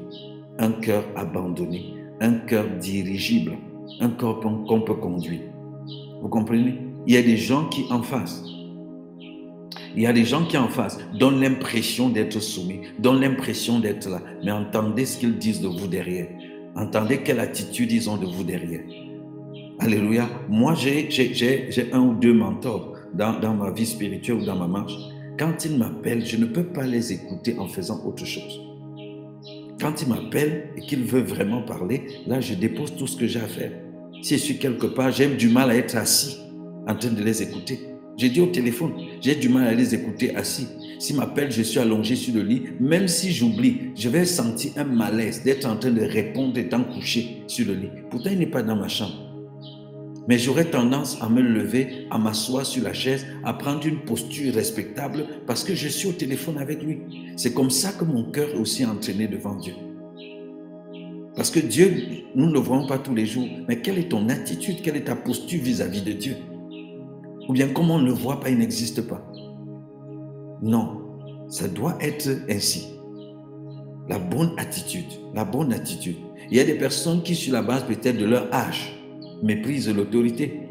un 0.58 0.72
cœur 0.72 1.04
abandonné, 1.16 1.94
un 2.20 2.34
cœur 2.34 2.66
dirigible, 2.80 3.58
un 4.00 4.10
cœur 4.10 4.40
qu'on 4.40 4.80
peut 4.82 4.94
conduire. 4.94 5.40
Vous 6.20 6.28
comprenez? 6.28 6.78
Il 7.06 7.14
y 7.14 7.16
a 7.16 7.22
des 7.22 7.36
gens 7.36 7.68
qui 7.68 7.84
en 7.90 8.02
face, 8.02 8.42
il 9.96 10.02
y 10.02 10.06
a 10.06 10.12
des 10.12 10.24
gens 10.24 10.44
qui 10.44 10.58
en 10.58 10.68
face 10.68 10.98
donnent 11.18 11.40
l'impression 11.40 12.08
d'être 12.08 12.40
soumis, 12.40 12.80
donnent 12.98 13.20
l'impression 13.20 13.78
d'être 13.78 14.08
là, 14.08 14.20
mais 14.44 14.50
entendez 14.50 15.06
ce 15.06 15.18
qu'ils 15.18 15.38
disent 15.38 15.60
de 15.60 15.68
vous 15.68 15.86
derrière. 15.86 16.28
Entendez 16.76 17.18
quelle 17.18 17.38
attitude 17.38 17.92
ils 17.92 18.10
ont 18.10 18.16
de 18.16 18.26
vous 18.26 18.42
derrière. 18.42 18.82
Alléluia. 19.78 20.28
Moi, 20.48 20.74
j'ai 20.74 21.08
un 21.92 22.00
ou 22.00 22.14
deux 22.14 22.34
mentors 22.34 22.94
dans, 23.14 23.38
dans 23.38 23.54
ma 23.54 23.70
vie 23.70 23.86
spirituelle 23.86 24.38
ou 24.38 24.44
dans 24.44 24.56
ma 24.56 24.66
marche. 24.66 24.94
Quand 25.38 25.64
ils 25.64 25.78
m'appellent, 25.78 26.24
je 26.24 26.36
ne 26.36 26.46
peux 26.46 26.64
pas 26.64 26.84
les 26.84 27.12
écouter 27.12 27.56
en 27.58 27.68
faisant 27.68 28.04
autre 28.04 28.24
chose. 28.24 28.60
Quand 29.80 30.02
ils 30.02 30.08
m'appellent 30.08 30.70
et 30.76 30.80
qu'ils 30.80 31.04
veulent 31.04 31.24
vraiment 31.24 31.62
parler, 31.62 32.06
là, 32.26 32.40
je 32.40 32.54
dépose 32.54 32.96
tout 32.96 33.06
ce 33.06 33.16
que 33.16 33.26
j'ai 33.26 33.40
à 33.40 33.46
faire. 33.46 33.72
Si 34.22 34.38
je 34.38 34.42
suis 34.42 34.58
quelque 34.58 34.86
part, 34.86 35.12
j'ai 35.12 35.28
du 35.28 35.48
mal 35.48 35.70
à 35.70 35.76
être 35.76 35.96
assis 35.96 36.38
en 36.86 36.94
train 36.94 37.10
de 37.10 37.22
les 37.22 37.42
écouter. 37.42 37.93
J'ai 38.16 38.28
dit 38.28 38.40
au 38.40 38.46
téléphone, 38.46 38.92
j'ai 39.20 39.34
du 39.34 39.48
mal 39.48 39.66
à 39.66 39.74
les 39.74 39.94
écouter 39.94 40.34
assis. 40.36 40.68
S'ils 41.00 41.16
m'appellent, 41.16 41.50
je 41.50 41.62
suis 41.62 41.80
allongé 41.80 42.14
sur 42.14 42.34
le 42.34 42.42
lit. 42.42 42.62
Même 42.80 43.08
si 43.08 43.32
j'oublie, 43.32 43.92
je 43.96 44.08
vais 44.08 44.24
sentir 44.24 44.72
un 44.76 44.84
malaise 44.84 45.42
d'être 45.42 45.66
en 45.66 45.76
train 45.76 45.90
de 45.90 46.02
répondre 46.02 46.56
étant 46.56 46.84
couché 46.84 47.42
sur 47.46 47.66
le 47.66 47.74
lit. 47.74 47.90
Pourtant, 48.10 48.30
il 48.32 48.38
n'est 48.38 48.46
pas 48.46 48.62
dans 48.62 48.76
ma 48.76 48.88
chambre. 48.88 49.24
Mais 50.28 50.38
j'aurais 50.38 50.70
tendance 50.70 51.18
à 51.20 51.28
me 51.28 51.42
lever, 51.42 52.06
à 52.10 52.18
m'asseoir 52.18 52.64
sur 52.64 52.82
la 52.82 52.94
chaise, 52.94 53.26
à 53.44 53.52
prendre 53.52 53.84
une 53.86 54.00
posture 54.04 54.54
respectable 54.54 55.26
parce 55.46 55.64
que 55.64 55.74
je 55.74 55.88
suis 55.88 56.08
au 56.08 56.12
téléphone 56.12 56.56
avec 56.58 56.82
lui. 56.82 57.00
C'est 57.36 57.52
comme 57.52 57.70
ça 57.70 57.92
que 57.92 58.04
mon 58.04 58.30
cœur 58.30 58.48
est 58.48 58.58
aussi 58.58 58.86
entraîné 58.86 59.28
devant 59.28 59.56
Dieu. 59.56 59.74
Parce 61.36 61.50
que 61.50 61.60
Dieu, 61.60 61.92
nous 62.34 62.46
ne 62.46 62.52
le 62.52 62.60
voyons 62.60 62.86
pas 62.86 62.98
tous 62.98 63.14
les 63.14 63.26
jours. 63.26 63.48
Mais 63.68 63.82
quelle 63.82 63.98
est 63.98 64.08
ton 64.08 64.28
attitude, 64.28 64.76
quelle 64.82 64.96
est 64.96 65.04
ta 65.04 65.16
posture 65.16 65.60
vis-à-vis 65.60 66.02
de 66.02 66.12
Dieu? 66.12 66.36
Ou 67.48 67.52
bien 67.52 67.68
comme 67.68 67.90
on 67.90 67.98
ne 67.98 68.06
le 68.06 68.12
voit 68.12 68.40
pas, 68.40 68.50
il 68.50 68.58
n'existe 68.58 69.06
pas. 69.06 69.24
Non, 70.62 71.02
ça 71.48 71.68
doit 71.68 71.96
être 72.00 72.28
ainsi. 72.48 72.98
La 74.08 74.18
bonne 74.18 74.52
attitude, 74.56 75.10
la 75.34 75.44
bonne 75.44 75.72
attitude. 75.72 76.16
Il 76.50 76.56
y 76.56 76.60
a 76.60 76.64
des 76.64 76.74
personnes 76.74 77.22
qui, 77.22 77.34
sur 77.34 77.52
la 77.52 77.62
base 77.62 77.84
peut-être 77.84 78.18
de 78.18 78.24
leur 78.24 78.52
âge, 78.52 78.98
méprisent 79.42 79.94
l'autorité. 79.94 80.68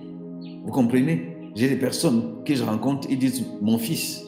Vous 0.66 0.72
comprenez? 0.72 1.38
J'ai 1.56 1.70
des 1.70 1.76
personnes 1.76 2.44
que 2.44 2.56
je 2.56 2.64
rencontre, 2.64 3.08
ils 3.12 3.20
disent, 3.20 3.46
mon 3.62 3.78
fils, 3.78 4.24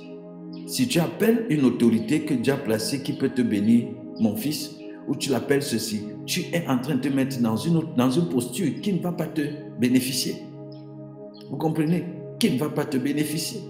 si 0.67 0.87
tu 0.87 0.99
appelles 0.99 1.47
une 1.49 1.65
autorité 1.65 2.21
que 2.21 2.33
Dieu 2.33 2.53
a 2.53 2.57
placée 2.57 3.01
qui 3.01 3.13
peut 3.13 3.29
te 3.29 3.41
bénir, 3.41 3.87
mon 4.19 4.35
fils, 4.35 4.75
ou 5.07 5.15
tu 5.15 5.29
l'appelles 5.29 5.63
ceci, 5.63 6.01
tu 6.25 6.41
es 6.53 6.67
en 6.67 6.79
train 6.79 6.95
de 6.95 7.01
te 7.01 7.07
mettre 7.07 7.39
dans 7.39 7.57
une, 7.57 7.81
dans 7.95 8.09
une 8.09 8.29
posture 8.29 8.81
qui 8.81 8.93
ne 8.93 8.99
va 8.99 9.11
pas 9.11 9.27
te 9.27 9.41
bénéficier. 9.79 10.35
Vous 11.49 11.57
comprenez? 11.57 12.05
Qui 12.39 12.51
ne 12.51 12.57
va 12.59 12.69
pas 12.69 12.85
te 12.85 12.97
bénéficier. 12.97 13.61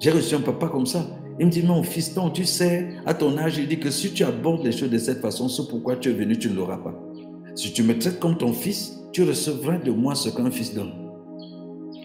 J'ai 0.00 0.10
reçu 0.10 0.34
un 0.34 0.40
papa 0.40 0.68
comme 0.68 0.86
ça. 0.86 1.04
Il 1.40 1.46
me 1.46 1.50
dit, 1.50 1.62
mon 1.62 1.82
fiston, 1.82 2.30
tu 2.30 2.44
sais, 2.44 2.88
à 3.06 3.14
ton 3.14 3.36
âge, 3.38 3.58
il 3.58 3.68
dit 3.68 3.78
que 3.78 3.90
si 3.90 4.12
tu 4.12 4.24
abordes 4.24 4.64
les 4.64 4.72
choses 4.72 4.90
de 4.90 4.98
cette 4.98 5.20
façon, 5.20 5.48
c'est 5.48 5.68
pourquoi 5.68 5.96
tu 5.96 6.10
es 6.10 6.12
venu, 6.12 6.36
tu 6.38 6.50
ne 6.50 6.54
l'auras 6.54 6.78
pas. 6.78 6.94
Si 7.54 7.72
tu 7.72 7.82
me 7.82 7.98
traites 7.98 8.18
comme 8.18 8.36
ton 8.36 8.52
fils, 8.52 9.00
tu 9.12 9.22
recevras 9.22 9.78
de 9.78 9.90
moi 9.90 10.14
ce 10.14 10.28
qu'un 10.28 10.50
fils 10.50 10.74
donne. 10.74 10.92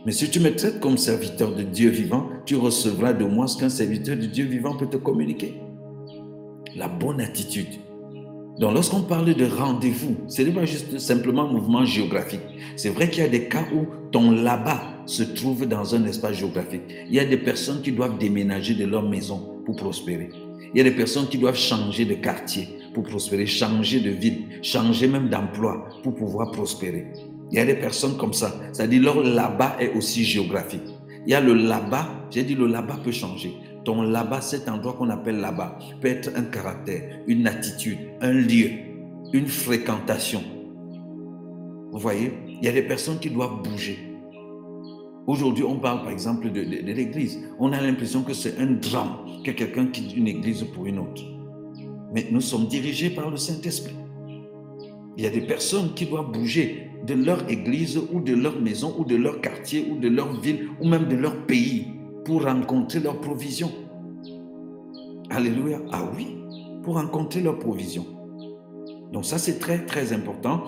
Mais 0.06 0.12
si 0.12 0.30
tu 0.30 0.40
me 0.40 0.54
traites 0.56 0.80
comme 0.80 0.98
serviteur 0.98 1.56
de 1.56 1.64
Dieu 1.64 1.90
vivant, 1.90 2.28
tu 2.46 2.56
recevras 2.56 3.14
de 3.14 3.26
moi 3.26 3.48
ce 3.48 3.58
qu'un 3.58 3.70
serviteur 3.70 4.18
de 4.18 4.26
Dieu 4.26 4.46
vivant 4.46 4.76
peut 4.76 4.88
te 4.88 4.98
communiquer. 4.98 5.62
La 6.76 6.88
bonne 6.88 7.22
attitude. 7.22 7.83
Donc 8.60 8.74
lorsqu'on 8.76 9.02
parle 9.02 9.34
de 9.34 9.46
rendez-vous, 9.46 10.16
ce 10.28 10.44
n'est 10.44 10.52
pas 10.52 10.66
juste 10.66 11.00
simplement 11.00 11.50
un 11.50 11.54
mouvement 11.54 11.86
géographique. 11.86 12.42
C'est 12.76 12.90
vrai 12.90 13.10
qu'il 13.10 13.24
y 13.24 13.26
a 13.26 13.30
des 13.30 13.48
cas 13.48 13.66
où 13.74 13.88
ton 14.12 14.32
là-bas 14.32 14.82
se 15.06 15.24
trouve 15.24 15.68
dans 15.68 15.96
un 15.96 16.06
espace 16.06 16.38
géographique. 16.38 16.84
Il 17.08 17.16
y 17.16 17.20
a 17.20 17.26
des 17.26 17.38
personnes 17.38 17.82
qui 17.82 17.92
doivent 17.92 18.18
déménager 18.18 18.76
de 18.76 18.86
leur 18.86 19.08
maison 19.10 19.62
pour 19.66 19.76
prospérer. 19.76 20.30
Il 20.74 20.78
y 20.78 20.82
a 20.82 20.84
des 20.84 20.96
personnes 20.96 21.28
qui 21.28 21.38
doivent 21.38 21.58
changer 21.58 22.06
de 22.06 22.14
quartier 22.14 22.70
pour 22.94 23.04
prospérer, 23.04 23.48
changer 23.48 24.00
de 24.00 24.12
ville, 24.12 24.46
changer 24.62 25.08
même 25.08 25.30
d'emploi 25.30 25.90
pour 26.04 26.14
pouvoir 26.14 26.52
prospérer. 26.52 27.08
Il 27.52 27.58
y 27.58 27.60
a 27.60 27.66
des 27.66 27.76
personnes 27.76 28.18
comme 28.18 28.34
ça. 28.34 28.54
C'est-à-dire 28.72 29.02
leur 29.02 29.24
là-bas 29.24 29.78
est 29.80 29.94
aussi 29.94 30.24
géographique. 30.24 30.84
Il 31.26 31.32
y 31.32 31.36
a 31.36 31.42
le 31.42 31.54
là-bas, 31.54 32.28
j'ai 32.30 32.44
dit 32.44 32.56
le 32.56 32.68
là-bas 32.68 33.00
peut 33.04 33.12
changer. 33.12 33.54
Ton 33.86 34.02
là-bas, 34.02 34.40
cet 34.40 34.70
endroit 34.70 34.94
qu'on 34.94 35.10
appelle 35.10 35.40
là-bas, 35.40 35.78
peut 36.00 36.08
être 36.08 36.32
un 36.36 36.44
caractère, 36.44 37.20
une 37.28 37.48
attitude, 37.48 37.98
un 38.22 38.32
lieu, 38.32 38.70
une 39.34 39.48
fréquentation. 39.48 40.42
Vous 41.92 42.00
voyez, 42.00 42.32
il 42.48 42.64
y 42.64 42.70
a 42.70 42.72
des 42.72 42.84
personnes 42.84 43.20
qui 43.20 43.30
doivent 43.30 43.62
bouger. 43.62 44.00
Aujourd'hui, 45.28 45.64
on 45.64 45.80
parle 45.80 46.02
par 46.02 46.12
exemple 46.12 46.50
de, 46.50 46.62
l'église. 46.62 47.40
On 47.60 47.74
a 47.74 47.82
l'impression 47.82 48.24
que 48.24 48.34
c'est 48.34 48.58
un 48.58 48.72
drame 48.72 49.42
que 49.44 49.52
quelqu'un 49.52 49.88
quitte 49.88 50.16
une 50.16 50.28
église 50.28 50.64
pour 50.74 50.86
une 50.86 51.00
autre. 51.00 51.24
Mais 52.14 52.28
nous 52.32 52.42
sommes 52.42 52.68
dirigés 52.68 53.10
par 53.10 53.30
le 53.30 53.38
Saint-Esprit. 53.38 53.96
Il 55.18 55.24
y 55.24 55.28
a 55.28 55.30
des 55.30 55.42
personnes 55.42 55.94
qui 55.94 56.06
doivent 56.06 56.32
bouger 56.32 56.90
de 57.06 57.14
leur 57.14 57.50
église 57.50 58.00
ou 58.12 58.22
de 58.22 58.34
leur 58.34 58.60
maison 58.60 58.96
ou 58.98 59.04
de 59.04 59.16
leur 59.16 59.42
quartier 59.42 59.88
ou 59.92 59.98
de 59.98 60.08
leur 60.08 60.40
ville 60.40 60.70
ou 60.80 60.88
même 60.88 61.08
de 61.08 61.16
leur 61.16 61.46
pays 61.46 61.88
pour 62.26 62.44
rencontrer 62.44 63.00
leur 63.00 63.20
provision. 63.20 63.72
Alléluia. 65.30 65.80
Ah 65.92 66.10
oui, 66.16 66.38
pour 66.84 66.96
rencontrer 66.96 67.42
leur 67.42 67.60
provision. 67.60 68.06
Donc 69.12 69.26
ça, 69.26 69.38
c'est 69.38 69.60
très, 69.60 69.86
très 69.86 70.14
important. 70.14 70.64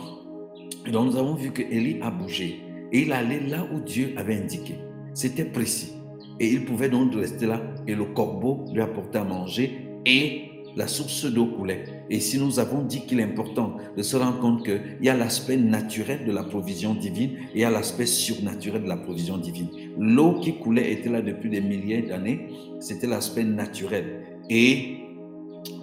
Et 0.85 0.91
donc 0.91 1.11
nous 1.11 1.17
avons 1.17 1.35
vu 1.35 1.51
que 1.51 1.61
Élie 1.61 1.99
a 2.01 2.11
bougé. 2.11 2.61
Et 2.91 3.01
il 3.01 3.11
allait 3.11 3.39
là 3.39 3.65
où 3.73 3.79
Dieu 3.79 4.13
avait 4.17 4.35
indiqué. 4.35 4.75
C'était 5.13 5.45
précis. 5.45 5.93
Et 6.39 6.47
il 6.47 6.65
pouvait 6.65 6.89
donc 6.89 7.13
rester 7.15 7.45
là 7.45 7.61
et 7.87 7.95
le 7.95 8.05
corbeau 8.05 8.65
lui 8.73 8.81
apportait 8.81 9.19
à 9.19 9.23
manger 9.23 9.87
et 10.05 10.54
la 10.75 10.87
source 10.87 11.25
d'eau 11.25 11.45
coulait. 11.47 11.85
Et 12.09 12.19
si 12.19 12.37
nous 12.37 12.59
avons 12.59 12.83
dit 12.83 13.05
qu'il 13.05 13.19
est 13.19 13.23
important 13.23 13.77
de 13.95 14.03
se 14.03 14.15
rendre 14.17 14.39
compte 14.39 14.65
qu'il 14.65 14.97
y 15.01 15.09
a 15.09 15.15
l'aspect 15.15 15.57
naturel 15.57 16.25
de 16.25 16.31
la 16.31 16.43
provision 16.43 16.93
divine 16.93 17.31
et 17.53 17.55
il 17.55 17.61
y 17.61 17.63
a 17.63 17.69
l'aspect 17.69 18.05
surnaturel 18.05 18.83
de 18.83 18.89
la 18.89 18.97
provision 18.97 19.37
divine. 19.37 19.69
L'eau 19.97 20.39
qui 20.39 20.57
coulait 20.57 20.91
était 20.91 21.09
là 21.09 21.21
depuis 21.21 21.49
des 21.49 21.61
milliers 21.61 22.01
d'années, 22.01 22.49
c'était 22.79 23.07
l'aspect 23.07 23.43
naturel. 23.43 24.23
Et 24.49 24.97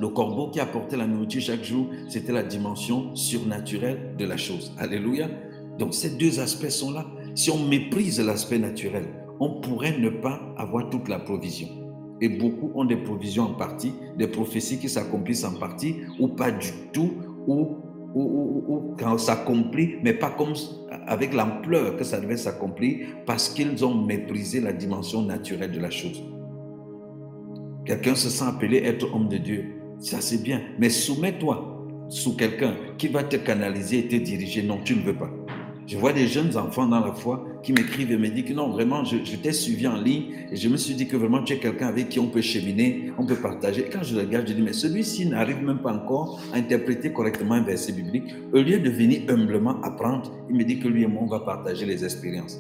le 0.01 0.09
corbeau 0.09 0.51
qui 0.51 0.61
apportait 0.61 0.97
la 0.97 1.07
nourriture 1.07 1.43
chaque 1.43 1.65
jour, 1.65 1.89
c'était 2.09 2.33
la 2.33 2.43
dimension 2.43 3.15
surnaturelle 3.17 4.15
de 4.19 4.25
la 4.25 4.37
chose. 4.37 4.73
Alléluia. 4.79 5.29
Donc 5.79 5.95
ces 5.95 6.11
deux 6.11 6.41
aspects 6.41 6.69
sont 6.69 6.93
là. 6.93 7.07
Si 7.35 7.51
on 7.51 7.67
méprise 7.67 8.21
l'aspect 8.21 8.59
naturel, 8.59 9.07
on 9.41 9.61
pourrait 9.61 9.99
ne 9.99 10.11
pas 10.11 10.41
avoir 10.57 10.91
toute 10.91 11.09
la 11.09 11.19
provision. 11.19 11.82
Et 12.23 12.29
beaucoup 12.29 12.71
ont 12.77 12.85
des 12.85 12.97
provisions 12.97 13.43
en 13.43 13.55
partie, 13.55 13.93
des 14.17 14.29
prophéties 14.29 14.79
qui 14.79 14.89
s'accomplissent 14.89 15.45
en 15.45 15.59
partie, 15.59 15.97
ou 16.21 16.29
pas 16.29 16.53
du 16.53 16.69
tout, 16.93 17.15
ou, 17.49 17.77
ou, 18.15 18.65
ou, 18.69 18.97
quand 18.97 19.19
s'accomplit, 19.19 19.97
mais 20.05 20.15
pas 20.15 20.31
comme 20.31 20.55
avec 21.09 21.35
l'ampleur 21.35 21.97
que 21.97 22.05
ça 22.05 22.21
devait 22.21 22.37
s'accomplir, 22.37 23.09
parce 23.27 23.49
qu'ils 23.49 23.85
ont 23.85 24.05
méprisé 24.05 24.61
la 24.61 24.73
dimension 24.73 25.23
naturelle 25.23 25.73
de 25.73 25.81
la 25.81 25.91
chose. 25.91 26.23
Quelqu'un 27.85 28.15
se 28.15 28.31
sent 28.31 28.45
appelé 28.47 28.79
être 28.79 29.13
homme 29.13 29.29
de 29.29 29.39
Dieu. 29.39 29.65
Ça, 29.99 30.21
c'est 30.21 30.43
bien. 30.45 30.61
Mais 30.79 30.91
soumets-toi 30.91 31.89
sous 32.09 32.37
quelqu'un 32.37 32.75
qui 32.99 33.09
va 33.09 33.25
te 33.25 33.35
canaliser 33.35 33.99
et 33.99 34.09
te 34.09 34.15
diriger. 34.15 34.63
Non, 34.63 34.79
tu 34.85 34.95
ne 34.95 35.03
veux 35.03 35.17
pas. 35.17 35.31
Je 35.93 35.99
vois 35.99 36.15
des 36.15 36.27
jeunes 36.27 36.57
enfants 36.57 36.87
dans 36.87 37.01
la 37.01 37.13
foi 37.13 37.45
qui 37.63 37.75
m'écrivent 37.75 38.11
et 38.13 38.17
me 38.17 38.29
disent 38.29 38.47
que 38.47 38.55
non, 38.55 38.71
vraiment, 38.71 39.05
je, 39.05 39.37
t'ai 39.37 39.53
suivi 39.53 39.87
en 39.87 40.01
ligne 40.01 40.47
et 40.51 40.57
je 40.57 40.67
me 40.71 40.79
suis 40.79 40.95
dit 40.95 41.07
que 41.07 41.19
vraiment 41.19 41.43
tu 41.43 41.53
es 41.53 41.59
quelqu'un 41.59 41.89
avec 41.89 42.09
qui 42.09 42.19
on 42.19 42.29
peut 42.29 42.41
cheminer, 42.41 43.13
on 43.19 43.27
peut 43.27 43.37
partager. 43.37 43.91
quand 43.93 44.03
je 44.03 44.17
regarde, 44.17 44.49
je 44.49 44.55
dis, 44.55 44.63
mais 44.63 44.73
celui-ci 44.73 45.27
n'arrive 45.27 45.63
même 45.63 45.83
pas 45.83 45.93
encore 45.93 46.41
à 46.55 46.57
interpréter 46.57 47.13
correctement 47.13 47.57
un 47.57 47.63
verset 47.63 47.93
biblique. 47.93 48.25
Au 48.55 48.63
lieu 48.63 48.79
de 48.79 48.89
venir 48.89 49.25
humblement 49.29 49.83
apprendre, 49.83 50.33
il 50.49 50.57
me 50.57 50.65
dit 50.65 50.79
que 50.79 50.89
lui 50.89 51.03
et 51.03 51.07
moi, 51.07 51.25
on 51.25 51.29
va 51.29 51.41
partager 51.41 51.85
les 51.85 52.03
expériences. 52.03 52.59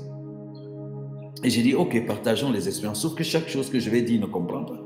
Et 1.43 1.49
j'ai 1.49 1.63
dit, 1.63 1.75
ok, 1.75 2.07
partageons 2.07 2.53
les 2.53 2.69
expériences. 2.69 3.01
Sauf 3.01 3.15
que 3.15 3.25
chaque 3.25 3.49
chose 3.49 3.71
que 3.71 3.81
je 3.81 3.89
vais 3.89 4.03
dire, 4.03 4.17
il 4.17 4.21
ne 4.21 4.27
comprend 4.27 4.67
pas. 4.67 4.79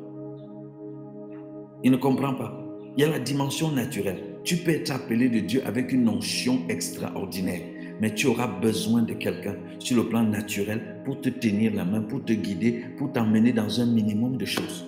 Il 1.83 1.91
ne 1.91 1.97
comprend 1.97 2.35
pas. 2.35 2.65
Il 2.97 3.03
y 3.03 3.05
a 3.05 3.11
la 3.11 3.19
dimension 3.19 3.73
naturelle. 3.73 4.39
Tu 4.45 4.59
peux 4.59 4.71
être 4.71 4.93
appelé 4.93 5.29
de 5.29 5.41
Dieu 5.41 5.63
avec 5.67 5.91
une 5.91 6.09
onction 6.09 6.61
extraordinaire 6.69 7.76
mais 8.01 8.15
tu 8.15 8.27
auras 8.27 8.47
besoin 8.47 9.03
de 9.03 9.15
quelqu'un 9.15 9.57
sur 9.79 9.97
le 9.97 10.09
plan 10.09 10.23
naturel 10.23 11.01
pour 11.05 11.21
te 11.21 11.29
tenir 11.29 11.75
la 11.75 11.85
main, 11.85 12.01
pour 12.01 12.25
te 12.25 12.33
guider, 12.33 12.85
pour 12.99 13.13
t'emmener 13.13 13.53
dans 13.53 13.81
un 13.81 13.87
minimum 13.87 14.37
de 14.37 14.45
choses. 14.45 14.87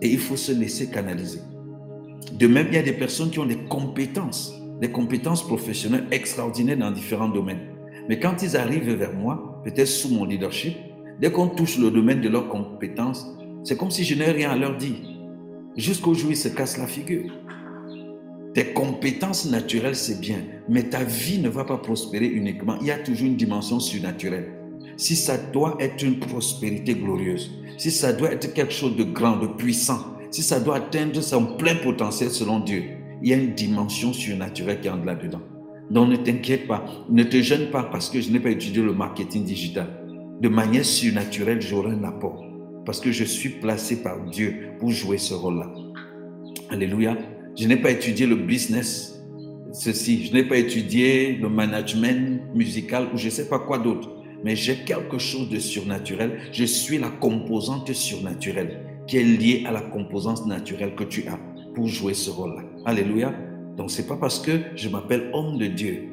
Et 0.00 0.08
il 0.08 0.18
faut 0.18 0.36
se 0.36 0.52
laisser 0.52 0.90
canaliser. 0.90 1.40
De 2.32 2.46
même, 2.46 2.68
il 2.68 2.74
y 2.74 2.78
a 2.78 2.82
des 2.82 2.92
personnes 2.92 3.30
qui 3.30 3.38
ont 3.38 3.46
des 3.46 3.64
compétences, 3.68 4.54
des 4.80 4.90
compétences 4.90 5.46
professionnelles 5.46 6.06
extraordinaires 6.10 6.78
dans 6.78 6.90
différents 6.90 7.28
domaines. 7.28 7.60
Mais 8.08 8.18
quand 8.18 8.42
ils 8.42 8.56
arrivent 8.56 8.94
vers 8.94 9.12
moi, 9.12 9.60
peut-être 9.64 9.86
sous 9.86 10.08
mon 10.08 10.24
leadership, 10.24 10.76
dès 11.20 11.30
qu'on 11.30 11.48
touche 11.48 11.78
le 11.78 11.90
domaine 11.90 12.20
de 12.20 12.28
leurs 12.28 12.48
compétences, 12.48 13.26
c'est 13.62 13.76
comme 13.76 13.90
si 13.90 14.04
je 14.04 14.14
n'ai 14.14 14.30
rien 14.30 14.50
à 14.50 14.56
leur 14.56 14.76
dire. 14.76 14.96
Jusqu'au 15.76 16.14
jour 16.14 16.30
ils 16.30 16.36
se 16.36 16.48
cassent 16.48 16.78
la 16.78 16.86
figure. 16.86 17.30
Tes 18.52 18.72
compétences 18.72 19.48
naturelles, 19.48 19.94
c'est 19.94 20.20
bien, 20.20 20.38
mais 20.68 20.82
ta 20.82 21.04
vie 21.04 21.38
ne 21.38 21.48
va 21.48 21.64
pas 21.64 21.78
prospérer 21.78 22.26
uniquement. 22.26 22.76
Il 22.80 22.88
y 22.88 22.90
a 22.90 22.98
toujours 22.98 23.28
une 23.28 23.36
dimension 23.36 23.78
surnaturelle. 23.78 24.52
Si 24.96 25.14
ça 25.14 25.36
doit 25.38 25.76
être 25.78 26.02
une 26.02 26.18
prospérité 26.18 26.94
glorieuse, 26.94 27.50
si 27.78 27.92
ça 27.92 28.12
doit 28.12 28.32
être 28.32 28.52
quelque 28.52 28.72
chose 28.72 28.96
de 28.96 29.04
grand, 29.04 29.36
de 29.36 29.46
puissant, 29.46 30.00
si 30.32 30.42
ça 30.42 30.58
doit 30.58 30.76
atteindre 30.76 31.20
son 31.20 31.56
plein 31.56 31.76
potentiel 31.76 32.30
selon 32.30 32.58
Dieu, 32.58 32.82
il 33.22 33.28
y 33.28 33.32
a 33.32 33.36
une 33.36 33.54
dimension 33.54 34.12
surnaturelle 34.12 34.80
qui 34.80 34.88
est 34.88 34.90
en 34.90 35.04
là-dedans. 35.04 35.42
Donc 35.90 36.08
ne 36.08 36.16
t'inquiète 36.16 36.66
pas, 36.66 36.84
ne 37.08 37.22
te 37.22 37.40
gêne 37.42 37.70
pas 37.70 37.84
parce 37.84 38.10
que 38.10 38.20
je 38.20 38.30
n'ai 38.30 38.40
pas 38.40 38.50
étudié 38.50 38.82
le 38.82 38.94
marketing 38.94 39.44
digital. 39.44 39.86
De 40.40 40.48
manière 40.48 40.84
surnaturelle, 40.84 41.60
j'aurai 41.62 41.92
un 41.92 42.04
apport 42.04 42.44
parce 42.84 43.00
que 43.00 43.12
je 43.12 43.24
suis 43.24 43.50
placé 43.50 44.02
par 44.02 44.24
Dieu 44.26 44.70
pour 44.80 44.90
jouer 44.90 45.18
ce 45.18 45.34
rôle-là. 45.34 45.70
Alléluia. 46.70 47.16
Je 47.60 47.68
n'ai 47.68 47.76
pas 47.76 47.90
étudié 47.90 48.26
le 48.26 48.36
business, 48.36 49.20
ceci. 49.70 50.24
Je 50.24 50.32
n'ai 50.32 50.44
pas 50.44 50.56
étudié 50.56 51.34
le 51.34 51.50
management 51.50 52.40
musical 52.54 53.08
ou 53.12 53.18
je 53.18 53.26
ne 53.26 53.30
sais 53.30 53.50
pas 53.50 53.58
quoi 53.58 53.78
d'autre. 53.78 54.08
Mais 54.42 54.56
j'ai 54.56 54.76
quelque 54.76 55.18
chose 55.18 55.50
de 55.50 55.58
surnaturel. 55.58 56.38
Je 56.52 56.64
suis 56.64 56.96
la 56.96 57.10
composante 57.10 57.92
surnaturelle 57.92 58.80
qui 59.06 59.18
est 59.18 59.24
liée 59.24 59.64
à 59.66 59.72
la 59.72 59.82
composante 59.82 60.46
naturelle 60.46 60.94
que 60.94 61.04
tu 61.04 61.28
as 61.28 61.38
pour 61.74 61.86
jouer 61.86 62.14
ce 62.14 62.30
rôle-là. 62.30 62.62
Alléluia. 62.86 63.34
Donc, 63.76 63.90
ce 63.90 64.00
n'est 64.00 64.08
pas 64.08 64.16
parce 64.16 64.38
que 64.38 64.52
je 64.74 64.88
m'appelle 64.88 65.28
homme 65.34 65.58
de 65.58 65.66
Dieu 65.66 66.08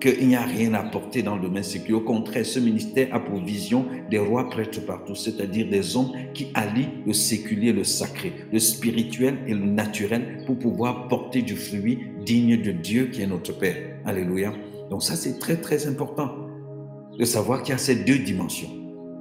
qu'il 0.00 0.28
n'y 0.28 0.36
a 0.36 0.42
rien 0.42 0.74
à 0.74 0.82
porter 0.82 1.22
dans 1.22 1.36
le 1.36 1.42
domaine 1.42 1.62
séculier. 1.62 1.94
Au 1.94 2.00
contraire, 2.00 2.46
ce 2.46 2.58
ministère 2.58 3.14
a 3.14 3.20
pour 3.20 3.38
vision 3.38 3.86
des 4.10 4.18
rois 4.18 4.48
prêtres 4.48 4.84
partout, 4.84 5.14
c'est-à-dire 5.14 5.68
des 5.68 5.96
hommes 5.96 6.12
qui 6.32 6.48
allient 6.54 6.88
le 7.06 7.12
séculier 7.12 7.72
le 7.72 7.84
sacré, 7.84 8.32
le 8.52 8.58
spirituel 8.58 9.38
et 9.46 9.54
le 9.54 9.64
naturel 9.66 10.42
pour 10.46 10.58
pouvoir 10.58 11.08
porter 11.08 11.42
du 11.42 11.54
fruit 11.54 11.98
digne 12.24 12.60
de 12.60 12.72
Dieu 12.72 13.06
qui 13.06 13.22
est 13.22 13.26
notre 13.26 13.56
Père. 13.56 13.76
Alléluia. 14.04 14.52
Donc 14.88 15.02
ça, 15.02 15.14
c'est 15.14 15.38
très, 15.38 15.56
très 15.56 15.86
important 15.86 16.30
de 17.18 17.24
savoir 17.24 17.62
qu'il 17.62 17.72
y 17.72 17.74
a 17.74 17.78
ces 17.78 17.96
deux 17.96 18.18
dimensions. 18.18 18.70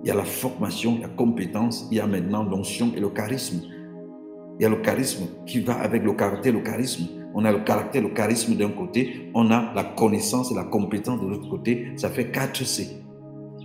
Il 0.03 0.07
y 0.07 0.11
a 0.11 0.15
la 0.15 0.23
formation, 0.23 0.97
la 1.01 1.09
compétence, 1.09 1.87
il 1.91 1.97
y 1.97 1.99
a 1.99 2.07
maintenant 2.07 2.43
l'onction 2.43 2.93
et 2.95 3.01
le 3.01 3.09
charisme. 3.09 3.61
Il 4.59 4.63
y 4.63 4.65
a 4.65 4.69
le 4.69 4.77
charisme 4.77 5.25
qui 5.45 5.59
va 5.59 5.73
avec 5.73 6.03
le 6.03 6.13
caractère, 6.13 6.53
le 6.53 6.61
charisme. 6.61 7.07
On 7.33 7.45
a 7.45 7.51
le 7.51 7.59
caractère, 7.59 8.01
le 8.01 8.09
charisme 8.09 8.55
d'un 8.55 8.69
côté, 8.69 9.31
on 9.33 9.51
a 9.51 9.71
la 9.75 9.83
connaissance 9.83 10.51
et 10.51 10.55
la 10.55 10.63
compétence 10.63 11.21
de 11.21 11.27
l'autre 11.27 11.49
côté. 11.49 11.91
Ça 11.95 12.09
fait 12.09 12.31
4 12.31 12.63
C. 12.63 12.87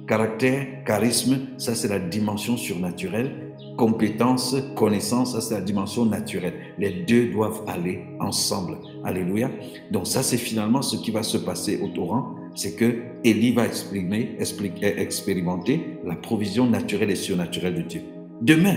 Caractère, 0.06 0.84
charisme, 0.84 1.38
ça 1.56 1.74
c'est 1.74 1.88
la 1.88 1.98
dimension 1.98 2.58
surnaturelle. 2.58 3.54
Compétence, 3.78 4.54
connaissance, 4.76 5.32
ça 5.32 5.40
c'est 5.40 5.54
la 5.54 5.62
dimension 5.62 6.04
naturelle. 6.04 6.54
Les 6.78 7.04
deux 7.04 7.28
doivent 7.28 7.62
aller 7.66 8.00
ensemble. 8.20 8.76
Alléluia. 9.02 9.50
Donc 9.90 10.06
ça 10.06 10.22
c'est 10.22 10.36
finalement 10.36 10.82
ce 10.82 10.96
qui 10.96 11.10
va 11.10 11.22
se 11.22 11.38
passer 11.38 11.80
au 11.82 11.88
torrent. 11.88 12.34
C'est 12.54 12.76
que 12.76 12.98
Élie 13.24 13.52
va 13.52 13.64
exprimer, 13.64 14.36
expliquer, 14.38 15.00
expérimenter 15.00 15.98
la 16.04 16.16
provision 16.16 16.66
naturelle 16.66 17.10
et 17.10 17.16
surnaturelle 17.16 17.74
de 17.74 17.82
Dieu. 17.82 18.02
Demain, 18.42 18.76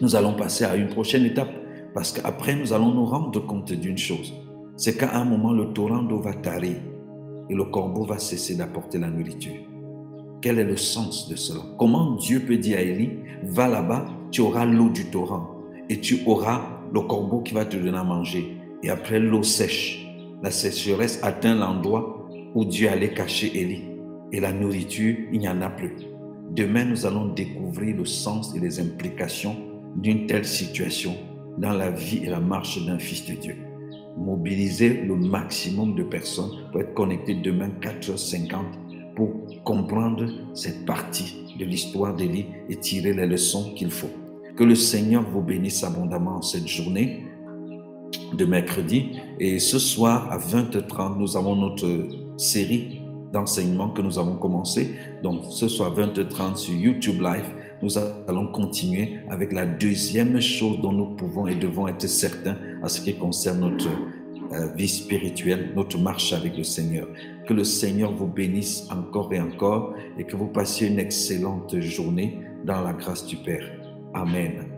nous 0.00 0.16
allons 0.16 0.34
passer 0.34 0.64
à 0.64 0.74
une 0.74 0.88
prochaine 0.88 1.24
étape 1.24 1.50
parce 1.94 2.10
qu'après, 2.10 2.56
nous 2.56 2.72
allons 2.72 2.92
nous 2.92 3.06
rendre 3.06 3.38
compte 3.46 3.72
d'une 3.72 3.96
chose. 3.96 4.34
C'est 4.76 4.98
qu'à 4.98 5.14
un 5.14 5.24
moment, 5.24 5.52
le 5.52 5.72
torrent 5.72 6.02
d'eau 6.02 6.18
va 6.18 6.34
tarir 6.34 6.76
et 7.48 7.54
le 7.54 7.64
corbeau 7.64 8.04
va 8.04 8.18
cesser 8.18 8.56
d'apporter 8.56 8.98
la 8.98 9.08
nourriture. 9.08 9.62
Quel 10.42 10.58
est 10.58 10.64
le 10.64 10.76
sens 10.76 11.28
de 11.28 11.36
cela? 11.36 11.60
Comment 11.78 12.16
Dieu 12.16 12.40
peut 12.40 12.58
dire 12.58 12.78
à 12.78 12.82
Élie, 12.82 13.20
va 13.44 13.68
là-bas, 13.68 14.06
tu 14.32 14.40
auras 14.40 14.64
l'eau 14.64 14.88
du 14.88 15.06
torrent 15.06 15.54
et 15.88 16.00
tu 16.00 16.18
auras 16.26 16.62
le 16.92 17.00
corbeau 17.02 17.40
qui 17.42 17.54
va 17.54 17.64
te 17.64 17.76
donner 17.76 17.96
à 17.96 18.04
manger. 18.04 18.56
Et 18.82 18.90
après, 18.90 19.20
l'eau 19.20 19.44
sèche. 19.44 20.00
La 20.42 20.50
sécheresse 20.50 21.20
atteint 21.22 21.54
l'endroit 21.54 22.28
où 22.54 22.64
Dieu 22.64 22.88
allait 22.88 23.14
cacher 23.14 23.52
Élie. 23.54 23.84
Et 24.32 24.40
la 24.40 24.52
nourriture, 24.52 25.16
il 25.32 25.38
n'y 25.38 25.48
en 25.48 25.62
a 25.62 25.70
plus. 25.70 25.94
Demain, 26.50 26.84
nous 26.84 27.06
allons 27.06 27.26
découvrir 27.26 27.96
le 27.96 28.04
sens 28.04 28.54
et 28.56 28.60
les 28.60 28.80
implications 28.80 29.56
d'une 29.96 30.26
telle 30.26 30.44
situation 30.44 31.16
dans 31.58 31.72
la 31.72 31.90
vie 31.90 32.24
et 32.24 32.30
la 32.30 32.40
marche 32.40 32.84
d'un 32.84 32.98
fils 32.98 33.26
de 33.26 33.34
Dieu. 33.34 33.56
Mobiliser 34.16 35.02
le 35.02 35.16
maximum 35.16 35.94
de 35.94 36.02
personnes 36.02 36.50
pour 36.70 36.80
être 36.80 36.94
connectés 36.94 37.34
demain 37.34 37.70
4h50 37.80 39.14
pour 39.16 39.30
comprendre 39.64 40.26
cette 40.54 40.84
partie 40.84 41.54
de 41.58 41.64
l'histoire 41.64 42.14
d'Élie 42.14 42.46
et 42.68 42.76
tirer 42.76 43.12
les 43.12 43.26
leçons 43.26 43.74
qu'il 43.74 43.90
faut. 43.90 44.10
Que 44.56 44.64
le 44.64 44.74
Seigneur 44.74 45.24
vous 45.28 45.42
bénisse 45.42 45.82
abondamment 45.84 46.42
cette 46.42 46.68
journée 46.68 47.24
de 48.32 48.44
mercredi. 48.44 49.18
Et 49.40 49.58
ce 49.58 49.78
soir 49.78 50.30
à 50.30 50.38
20h30, 50.38 51.18
nous 51.18 51.36
avons 51.36 51.56
notre 51.56 51.88
série 52.36 53.00
d'enseignements 53.32 53.90
que 53.90 54.02
nous 54.02 54.18
avons 54.18 54.36
commencé. 54.36 54.94
Donc 55.22 55.42
ce 55.50 55.68
soir 55.68 55.94
20h30 55.96 56.56
sur 56.56 56.74
YouTube 56.74 57.20
Live 57.20 57.46
nous 57.84 57.98
allons 57.98 58.46
continuer 58.46 59.18
avec 59.28 59.52
la 59.52 59.66
deuxième 59.66 60.40
chose 60.40 60.80
dont 60.80 60.92
nous 60.92 61.14
pouvons 61.16 61.46
et 61.46 61.54
devons 61.54 61.86
être 61.86 62.06
certains 62.08 62.56
à 62.82 62.88
ce 62.88 63.02
qui 63.02 63.14
concerne 63.14 63.60
notre 63.60 63.88
euh, 64.52 64.72
vie 64.74 64.88
spirituelle, 64.88 65.72
notre 65.76 65.98
marche 65.98 66.32
avec 66.32 66.56
le 66.56 66.64
Seigneur. 66.64 67.06
Que 67.46 67.52
le 67.52 67.64
Seigneur 67.64 68.12
vous 68.12 68.26
bénisse 68.26 68.88
encore 68.90 69.32
et 69.34 69.40
encore 69.40 69.94
et 70.18 70.24
que 70.24 70.34
vous 70.34 70.48
passiez 70.48 70.88
une 70.88 70.98
excellente 70.98 71.78
journée 71.80 72.38
dans 72.64 72.80
la 72.80 72.94
grâce 72.94 73.26
du 73.26 73.36
Père. 73.36 73.70
Amen. 74.14 74.73